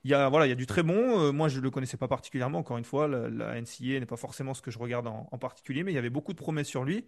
Il 0.03 0.11
y 0.11 0.13
a, 0.13 0.29
voilà, 0.29 0.45
il 0.45 0.49
y 0.49 0.51
a 0.51 0.55
du 0.55 0.65
très 0.65 0.83
bon. 0.83 1.33
Moi, 1.33 1.47
je 1.49 1.57
ne 1.59 1.63
le 1.63 1.71
connaissais 1.71 1.97
pas 1.97 2.07
particulièrement. 2.07 2.59
Encore 2.59 2.77
une 2.77 2.83
fois, 2.85 3.07
la, 3.07 3.29
la 3.29 3.59
NCA 3.61 3.99
n'est 3.99 4.05
pas 4.05 4.15
forcément 4.17 4.53
ce 4.53 4.61
que 4.61 4.71
je 4.71 4.79
regarde 4.79 5.07
en, 5.07 5.27
en 5.31 5.37
particulier, 5.37 5.83
mais 5.83 5.91
il 5.91 5.95
y 5.95 5.97
avait 5.97 6.09
beaucoup 6.09 6.31
de 6.33 6.37
promesses 6.53 6.67
sur 6.67 6.83
lui. 6.83 7.05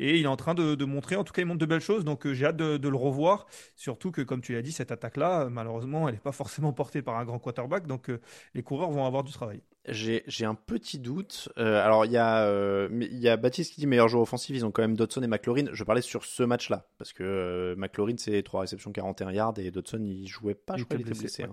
Et 0.00 0.16
il 0.18 0.24
est 0.24 0.28
en 0.28 0.36
train 0.36 0.54
de, 0.54 0.76
de 0.76 0.84
montrer, 0.84 1.16
en 1.16 1.24
tout 1.24 1.32
cas, 1.32 1.42
il 1.42 1.46
montre 1.46 1.58
de 1.58 1.66
belles 1.66 1.80
choses. 1.80 2.04
Donc, 2.04 2.24
euh, 2.24 2.32
j'ai 2.32 2.46
hâte 2.46 2.56
de, 2.56 2.76
de 2.76 2.88
le 2.88 2.96
revoir. 2.96 3.46
Surtout 3.74 4.12
que, 4.12 4.22
comme 4.22 4.40
tu 4.40 4.52
l'as 4.52 4.62
dit, 4.62 4.70
cette 4.70 4.92
attaque-là, 4.92 5.42
euh, 5.42 5.48
malheureusement, 5.48 6.08
elle 6.08 6.14
n'est 6.14 6.20
pas 6.20 6.30
forcément 6.30 6.72
portée 6.72 7.02
par 7.02 7.16
un 7.18 7.24
grand 7.24 7.40
quarterback. 7.40 7.88
Donc, 7.88 8.08
euh, 8.08 8.20
les 8.54 8.62
coureurs 8.62 8.90
vont 8.92 9.06
avoir 9.06 9.24
du 9.24 9.32
travail. 9.32 9.60
J'ai 9.88 10.44
un 10.44 10.54
petit 10.54 11.00
doute. 11.00 11.48
Euh, 11.58 11.84
alors, 11.84 12.04
il 12.04 12.12
y, 12.12 12.16
a, 12.16 12.44
euh, 12.44 12.88
il 12.92 13.18
y 13.18 13.28
a 13.28 13.36
Baptiste 13.36 13.74
qui 13.74 13.80
dit 13.80 13.86
meilleur 13.88 14.08
joueur 14.08 14.22
offensif. 14.22 14.54
Ils 14.54 14.64
ont 14.64 14.70
quand 14.70 14.82
même 14.82 14.96
Dodson 14.96 15.22
et 15.22 15.26
McLaurin. 15.26 15.64
Je 15.72 15.82
parlais 15.82 16.02
sur 16.02 16.24
ce 16.24 16.44
match-là. 16.44 16.86
Parce 16.98 17.12
que 17.12 17.24
euh, 17.24 17.74
McLaurin, 17.76 18.14
c'est 18.18 18.40
3 18.42 18.60
réceptions, 18.60 18.92
41 18.92 19.32
yards. 19.32 19.54
Et 19.58 19.72
Dodson, 19.72 20.00
il 20.04 20.28
jouait 20.28 20.54
pas. 20.54 20.74
Il 20.76 20.80
je 20.80 20.84
crois 20.84 20.96
était 20.96 21.04
blessé. 21.04 21.22
blessé, 21.22 21.46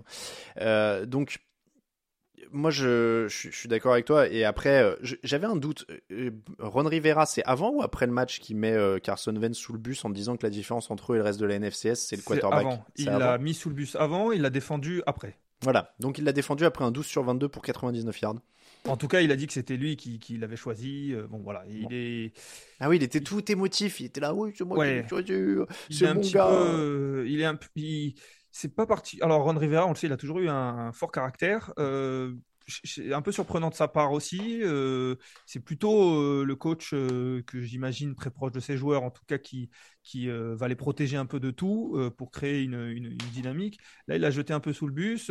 hein. 0.56 1.04
Donc, 1.06 1.38
moi, 2.52 2.70
je, 2.70 3.26
je, 3.28 3.36
suis- 3.36 3.50
je 3.52 3.56
suis 3.56 3.68
d'accord 3.68 3.92
avec 3.92 4.04
toi. 4.04 4.28
Et 4.28 4.44
après, 4.44 4.82
euh, 4.82 4.94
j'avais 5.22 5.46
un 5.46 5.56
doute. 5.56 5.86
Euh, 6.12 6.30
Ron 6.58 6.84
Rivera, 6.84 7.26
c'est 7.26 7.42
avant 7.44 7.70
ou 7.70 7.82
après 7.82 8.06
le 8.06 8.12
match 8.12 8.40
qui 8.40 8.54
met 8.54 8.72
euh, 8.72 8.98
Carson 8.98 9.34
Wentz 9.36 9.56
sous 9.56 9.72
le 9.72 9.78
bus 9.78 10.04
en 10.04 10.10
disant 10.10 10.36
que 10.36 10.44
la 10.44 10.50
différence 10.50 10.90
entre 10.90 11.12
eux 11.12 11.16
et 11.16 11.18
le 11.18 11.24
reste 11.24 11.40
de 11.40 11.46
la 11.46 11.58
NFCS, 11.58 11.94
c'est 11.94 12.16
le 12.16 12.22
C'est 12.22 12.22
quarterback? 12.22 12.60
avant. 12.60 12.84
Il 12.96 13.06
l'a 13.06 13.38
mis 13.38 13.54
sous 13.54 13.68
le 13.68 13.74
bus 13.74 13.96
avant, 13.96 14.32
il 14.32 14.42
l'a 14.42 14.50
défendu 14.50 15.02
après. 15.06 15.38
Voilà. 15.62 15.94
Donc, 16.00 16.18
il 16.18 16.24
l'a 16.24 16.32
défendu 16.32 16.64
après 16.64 16.84
un 16.84 16.90
12 16.90 17.06
sur 17.06 17.22
22 17.24 17.48
pour 17.48 17.62
99 17.62 18.20
yards. 18.20 18.36
En 18.86 18.96
tout 18.96 19.08
cas, 19.08 19.20
il 19.22 19.32
a 19.32 19.36
dit 19.36 19.46
que 19.48 19.52
c'était 19.52 19.76
lui 19.76 19.96
qui, 19.96 20.18
qui 20.20 20.36
l'avait 20.36 20.54
choisi. 20.56 21.12
Euh, 21.12 21.26
Bon, 21.26 21.38
voilà, 21.38 21.64
il 21.68 21.82
Bon. 21.84 21.88
est, 21.90 22.32
Ah 22.78 22.88
oui, 22.88 22.96
il 22.98 23.02
était 23.02 23.20
tout 23.20 23.50
émotif. 23.50 23.98
Il 24.00 24.06
était 24.06 24.20
là, 24.20 24.32
oui, 24.34 24.52
c'est 24.56 24.64
moi 24.64 24.78
Ouais. 24.78 25.04
qui 25.08 25.14
l'ai 25.16 25.26
choisi. 25.26 25.32
C'est 25.90 26.14
mon 26.14 26.20
petit 26.20 26.32
gars. 26.32 26.46
peu, 26.46 26.54
euh, 26.54 27.24
il 27.28 27.40
est 27.40 27.46
un, 27.46 27.58
il- 27.74 28.14
c'est 28.56 28.74
pas 28.74 28.86
parti. 28.86 29.20
Alors 29.22 29.42
Ron 29.44 29.58
Rivera, 29.58 29.86
on 29.86 29.90
le 29.90 29.94
sait, 29.96 30.06
il 30.06 30.12
a 30.12 30.16
toujours 30.16 30.38
eu 30.40 30.48
un, 30.48 30.92
fort 30.92 31.12
caractère. 31.12 31.72
Euh, 31.78 32.34
un 33.12 33.22
peu 33.22 33.30
surprenant 33.30 33.68
de 33.70 33.74
sa 33.74 33.86
part 33.86 34.12
aussi. 34.12 34.60
Euh, 34.62 35.16
c'est 35.46 35.60
plutôt 35.60 36.14
euh, 36.20 36.44
le 36.44 36.56
coach 36.56 36.92
euh, 36.94 37.42
que 37.46 37.60
j'imagine 37.60 38.14
très 38.16 38.30
proche 38.30 38.52
de 38.52 38.58
ses 38.60 38.76
joueurs, 38.76 39.02
en 39.04 39.10
tout 39.10 39.22
cas 39.26 39.38
qui, 39.38 39.70
qui 40.02 40.28
va 40.28 40.68
les 40.68 40.74
protéger 40.74 41.16
un 41.18 41.26
peu 41.26 41.38
de 41.38 41.50
tout 41.50 41.96
pour 42.16 42.30
créer 42.30 42.62
une, 42.62 42.74
une- 42.88 43.16
dynamique. 43.32 43.78
Là, 44.08 44.16
il 44.16 44.24
a 44.24 44.30
jeté 44.30 44.52
un 44.52 44.60
peu 44.60 44.72
sous 44.72 44.86
le 44.86 44.92
bus. 44.92 45.30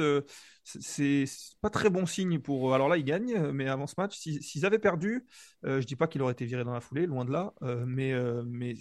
C'est 0.64 1.26
pas 1.62 1.70
très 1.70 1.90
bon 1.90 2.06
signe 2.06 2.40
pour. 2.40 2.74
Alors 2.76 2.90
là, 2.90 2.98
il 2.98 3.04
gagne, 3.06 3.52
mais 3.52 3.68
avant 3.68 3.88
ce 3.88 3.96
match, 3.98 4.18
si- 4.18 4.42
s'ils 4.44 4.66
avaient 4.66 4.80
perdu, 4.80 5.26
je 5.64 5.80
dis 5.86 5.96
pas 5.96 6.08
qu'il 6.08 6.22
aurait 6.22 6.34
été 6.34 6.46
viré 6.46 6.64
dans 6.64 6.74
la 6.74 6.82
foulée, 6.82 7.06
loin 7.08 7.26
de 7.26 7.32
là, 7.32 7.54
mais, 7.86 8.14
mais 8.46 8.76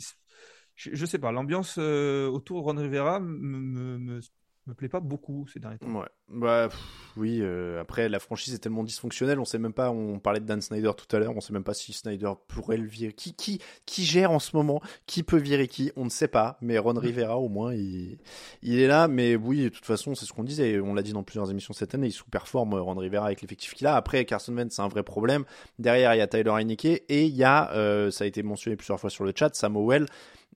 je, 0.74 0.90
je 0.92 1.06
sais 1.06 1.18
pas, 1.18 1.32
l'ambiance 1.32 1.76
euh, 1.78 2.28
autour 2.28 2.60
de 2.60 2.64
Ron 2.64 2.82
Rivera 2.82 3.20
me, 3.20 3.28
me- 3.28 3.98
me- 3.98 4.20
me 4.66 4.72
plaît 4.72 4.88
pas 4.88 5.00
beaucoup 5.00 5.46
ces 5.46 5.60
derniers 5.60 5.76
temps. 5.76 5.90
Ouais. 5.90 6.08
Bah, 6.30 6.70
oui, 7.18 7.40
euh, 7.42 7.82
après, 7.82 8.08
la 8.08 8.18
franchise 8.18 8.54
est 8.54 8.60
tellement 8.60 8.82
dysfonctionnelle, 8.82 9.38
on 9.38 9.44
sait 9.44 9.58
même 9.58 9.74
pas, 9.74 9.90
on 9.90 10.18
parlait 10.18 10.40
de 10.40 10.46
Dan 10.46 10.62
Snyder 10.62 10.92
tout 10.96 11.14
à 11.14 11.18
l'heure, 11.18 11.36
on 11.36 11.42
sait 11.42 11.52
même 11.52 11.64
pas 11.64 11.74
si 11.74 11.92
Snyder 11.92 12.32
pourrait 12.48 12.78
le 12.78 12.86
virer. 12.86 13.12
Qui, 13.12 13.34
qui, 13.34 13.60
qui 13.84 14.04
gère 14.04 14.30
en 14.30 14.38
ce 14.38 14.56
moment? 14.56 14.80
Qui 15.04 15.22
peut 15.22 15.36
virer 15.36 15.68
qui? 15.68 15.92
On 15.96 16.04
ne 16.06 16.08
sait 16.08 16.28
pas, 16.28 16.56
mais 16.62 16.78
Ron 16.78 16.94
Rivera, 16.94 17.36
au 17.36 17.50
moins, 17.50 17.74
il, 17.74 18.16
il 18.62 18.80
est 18.80 18.86
là. 18.86 19.06
Mais 19.06 19.36
oui, 19.36 19.64
de 19.64 19.68
toute 19.68 19.84
façon, 19.84 20.14
c'est 20.14 20.24
ce 20.24 20.32
qu'on 20.32 20.44
disait, 20.44 20.80
on 20.80 20.94
l'a 20.94 21.02
dit 21.02 21.12
dans 21.12 21.24
plusieurs 21.24 21.50
émissions 21.50 21.74
cette 21.74 21.94
année, 21.94 22.06
il 22.06 22.12
sous-performe 22.12 22.72
Ron 22.72 22.94
Rivera 22.94 23.26
avec 23.26 23.42
l'effectif 23.42 23.74
qu'il 23.74 23.86
a. 23.86 23.96
Après, 23.96 24.24
Carson 24.24 24.56
Wentz, 24.56 24.74
c'est 24.74 24.82
un 24.82 24.88
vrai 24.88 25.02
problème. 25.02 25.44
Derrière, 25.78 26.14
il 26.14 26.18
y 26.18 26.22
a 26.22 26.26
Tyler 26.26 26.52
Heineke 26.58 26.86
et 26.86 27.26
il 27.26 27.36
y 27.36 27.44
a, 27.44 27.70
euh, 27.74 28.10
ça 28.10 28.24
a 28.24 28.26
été 28.26 28.42
mentionné 28.42 28.76
plusieurs 28.76 28.98
fois 28.98 29.10
sur 29.10 29.24
le 29.24 29.34
chat, 29.36 29.54
Samuel. 29.54 30.06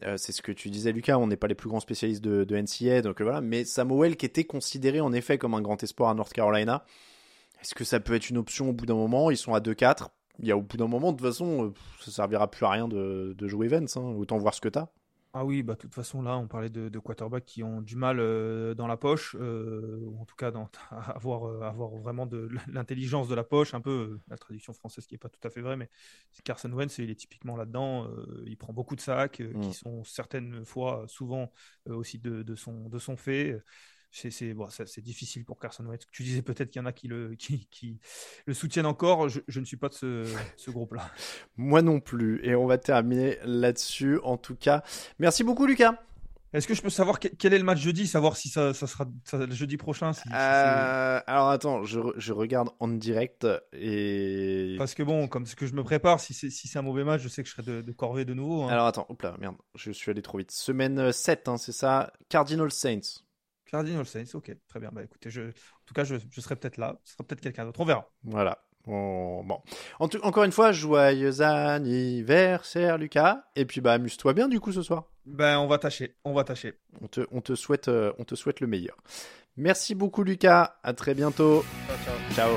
Euh, 0.05 0.17
c'est 0.17 0.33
ce 0.33 0.43
que 0.43 0.53
tu 0.53 0.71
disais, 0.71 0.93
Lucas. 0.93 1.19
On 1.19 1.27
n'est 1.27 1.37
pas 1.37 1.49
les 1.49 1.55
plus 1.55 1.69
grands 1.69 1.81
spécialistes 1.81 2.23
de, 2.23 2.45
de 2.45 2.57
NCA, 2.57 3.03
donc 3.03 3.21
euh, 3.21 3.25
voilà. 3.25 3.41
Mais 3.41 3.65
Samuel, 3.65 4.17
qui 4.17 4.27
était 4.27 4.45
considéré 4.45 5.01
en 5.01 5.13
effet 5.13 5.39
comme 5.39 5.55
un 5.55 5.61
grand 5.61 5.83
espoir 5.83 6.11
à 6.11 6.15
North 6.15 6.33
Carolina, 6.33 6.85
est-ce 7.61 7.75
que 7.75 7.85
ça 7.85 8.01
peut 8.01 8.15
être 8.15 8.31
une 8.31 8.39
option 8.39 8.71
au 8.71 8.73
bout 8.73 8.87
d'un 8.87 8.95
moment? 8.95 9.31
Ils 9.31 9.37
sont 9.37 9.55
à 9.55 9.61
2-4. 9.61 10.09
Il 10.41 10.47
y 10.47 10.53
a 10.53 10.57
au 10.57 10.63
bout 10.63 10.77
d'un 10.77 10.87
moment, 10.87 11.13
de 11.13 11.19
toute 11.19 11.27
façon, 11.27 11.67
euh, 11.67 11.75
ça 12.01 12.13
servira 12.13 12.51
plus 12.51 12.65
à 12.65 12.71
rien 12.71 12.87
de, 12.87 13.35
jouer 13.43 13.69
Vance. 13.69 13.97
Hein. 13.97 14.15
Autant 14.17 14.39
voir 14.39 14.55
ce 14.55 14.61
que 14.61 14.69
tu 14.69 14.79
as. 14.79 14.89
Ah 15.35 15.45
oui, 15.45 15.63
bah 15.63 15.75
de 15.75 15.79
toute 15.79 15.95
façon 15.95 16.23
là, 16.23 16.39
on 16.39 16.49
parlait 16.49 16.71
de, 16.71 16.89
de 16.89 16.99
quarterbacks 16.99 17.45
qui 17.45 17.63
ont 17.63 17.83
du 17.83 17.97
mal 17.97 18.19
euh, 18.19 18.75
dans 18.75 18.87
la 18.87 18.97
poche, 18.97 19.37
euh, 19.39 19.99
ou 20.03 20.19
en 20.21 20.25
tout 20.25 20.35
cas 20.35 20.51
dans, 20.51 20.71
à 20.91 21.11
avoir, 21.17 21.45
euh, 21.47 21.61
avoir 21.61 21.91
vraiment 21.97 22.25
de 22.27 22.49
l'intelligence 22.67 23.29
de 23.29 23.35
la 23.35 23.45
poche, 23.45 23.75
un 23.75 23.81
peu 23.83 23.91
euh, 23.91 24.21
la 24.29 24.39
traduction 24.39 24.73
française 24.73 25.07
qui 25.07 25.15
est 25.15 25.19
pas 25.19 25.29
tout 25.29 25.47
à 25.47 25.51
fait 25.51 25.61
vraie, 25.61 25.77
mais 25.77 25.91
Carson 26.45 26.73
Wentz, 26.73 26.97
il 26.99 27.11
est 27.11 27.15
typiquement 27.15 27.57
là-dedans. 27.57 28.07
euh, 28.09 28.43
il 28.47 28.57
prend 28.57 28.73
beaucoup 28.73 28.97
de 28.97 29.03
sacs 29.03 29.41
euh, 29.43 29.53
Mm. 29.53 29.61
qui 29.61 29.75
sont 29.75 30.03
certaines 30.03 30.65
fois, 30.65 31.05
souvent 31.09 31.53
euh, 31.89 31.95
aussi 31.95 32.19
de, 32.19 32.43
de 32.43 32.55
son, 32.55 32.89
de 32.89 32.99
son 32.99 33.17
fait. 33.17 33.61
C'est 34.11 34.55
bon, 34.55 34.67
difficile 35.03 35.45
pour 35.45 35.59
Carson 35.59 35.85
Wentz. 35.85 36.07
Tu 36.13 36.23
disais 36.23 36.43
peut-être 36.43 36.71
qu'il 36.71 36.81
y 36.81 36.83
en 36.83 36.87
a 36.87 36.93
qui 36.93 37.09
le, 37.09 37.35
qui, 37.39 37.67
qui 37.71 37.99
le 38.47 38.55
soutiennent 38.55 38.87
encore. 38.87 39.29
Je, 39.29 39.41
je 39.49 39.61
ne 39.61 39.65
suis 39.65 39.77
pas 39.77 39.89
de 39.89 39.95
ce, 39.95 40.25
ce 40.57 40.71
groupe-là. 40.71 41.11
Moi 41.57 41.83
non 41.83 42.01
plus. 42.01 42.41
Et 42.45 42.55
on 42.55 42.67
va 42.67 42.79
terminer 42.79 43.39
là-dessus. 43.45 44.19
En 44.23 44.37
tout 44.37 44.57
cas, 44.57 44.83
merci 45.19 45.45
beaucoup, 45.45 45.67
Lucas. 45.67 45.95
Est-ce 46.55 46.67
que 46.67 46.73
je 46.73 46.81
peux 46.81 46.89
savoir 46.89 47.21
que- 47.21 47.29
quel 47.29 47.53
est 47.53 47.59
le 47.59 47.65
match 47.65 47.79
jeudi, 47.79 48.07
savoir 48.07 48.35
si 48.39 48.49
ça, 48.49 48.73
ça 48.73 48.87
sera 48.87 49.07
ça- 49.25 49.37
le 49.45 49.55
jeudi 49.55 49.77
prochain 49.77 50.15
si- 50.15 50.23
si 50.23 50.29
c'est- 50.31 50.35
Euh, 50.35 51.21
alors 51.27 51.51
attends, 51.51 51.85
je, 51.85 52.01
re- 52.01 52.15
je 52.17 52.33
regarde 52.33 52.71
en 52.81 52.89
direct 52.89 53.47
et. 53.75 54.75
Parce 54.79 54.95
que 54.95 55.03
bon, 55.03 55.29
comme 55.29 55.45
ce 55.45 55.55
que 55.57 55.67
je 55.67 55.75
me 55.75 55.83
prépare, 55.85 56.21
si 56.21 56.33
c'est 56.33 56.49
si 56.49 56.79
un 56.79 56.83
mauvais 56.83 57.05
match, 57.05 57.21
je 57.21 57.29
sais 57.29 57.43
que 57.43 57.49
je 57.51 57.55
serai 57.55 57.65
de, 57.65 57.83
de 57.83 57.93
corvée 57.93 58.25
de 58.25 58.33
nouveau. 58.33 58.63
hein. 58.63 58.69
Alors 58.69 58.87
attends, 58.87 59.05
hop 59.11 59.21
là, 59.21 59.37
merde, 59.39 59.57
je 59.75 59.91
suis 59.93 60.11
allé 60.11 60.23
trop 60.23 60.39
vite. 60.39 60.51
Semaine 60.51 61.13
7, 61.13 61.49
hein, 61.49 61.59
c'est 61.59 61.73
ça 61.73 62.13
Cardinal 62.31 62.71
Saints. 62.73 63.21
Cardinals 63.71 64.07
Saints, 64.07 64.35
ok, 64.35 64.51
très 64.69 64.81
bien. 64.81 64.91
Bah 64.93 65.03
écoutez, 65.03 65.31
je, 65.31 65.43
en 65.43 65.85
tout 65.87 65.95
cas, 65.95 66.05
je, 66.05 66.17
je 66.31 66.41
serai 66.41 66.57
peut-être 66.57 66.77
là. 66.79 66.99
Ce 67.05 67.13
sera 67.15 67.25
peut-être 67.25 67.41
quelqu'un 67.41 67.65
d'autre. 67.65 67.81
On 67.81 67.85
verra. 67.85 68.09
Voilà. 68.25 68.65
Bon, 68.87 69.45
bon. 69.45 69.61
En 69.99 70.09
tout- 70.09 70.21
encore 70.23 70.45
une 70.45 70.53
fois, 70.53 70.73
joyeux 70.73 71.43
anniversaire, 71.43 72.97
Lucas. 72.97 73.45
Et 73.55 73.67
puis, 73.67 73.81
bah, 73.81 73.93
amuse-toi 73.93 74.33
bien, 74.33 74.49
du 74.49 74.61
coup, 74.61 74.73
ce 74.73 74.83
soir. 74.83 75.05
Ben, 75.27 75.59
on 75.59 75.67
va 75.67 75.79
tâcher. 75.79 76.17
On 76.25 76.33
va 76.33 76.45
tâcher. 76.45 76.79
On 77.03 77.07
te, 77.09 77.21
on 77.31 77.41
te, 77.43 77.55
souhaite, 77.55 77.89
euh, 77.89 78.13
on 78.19 78.25
te 78.25 78.35
souhaite 78.35 78.61
le 78.61 78.67
meilleur. 78.67 78.97
Merci 79.57 79.95
beaucoup, 79.95 80.23
Lucas. 80.23 80.79
À 80.83 80.93
très 80.95 81.15
bientôt. 81.15 81.65
Ciao. 82.35 82.57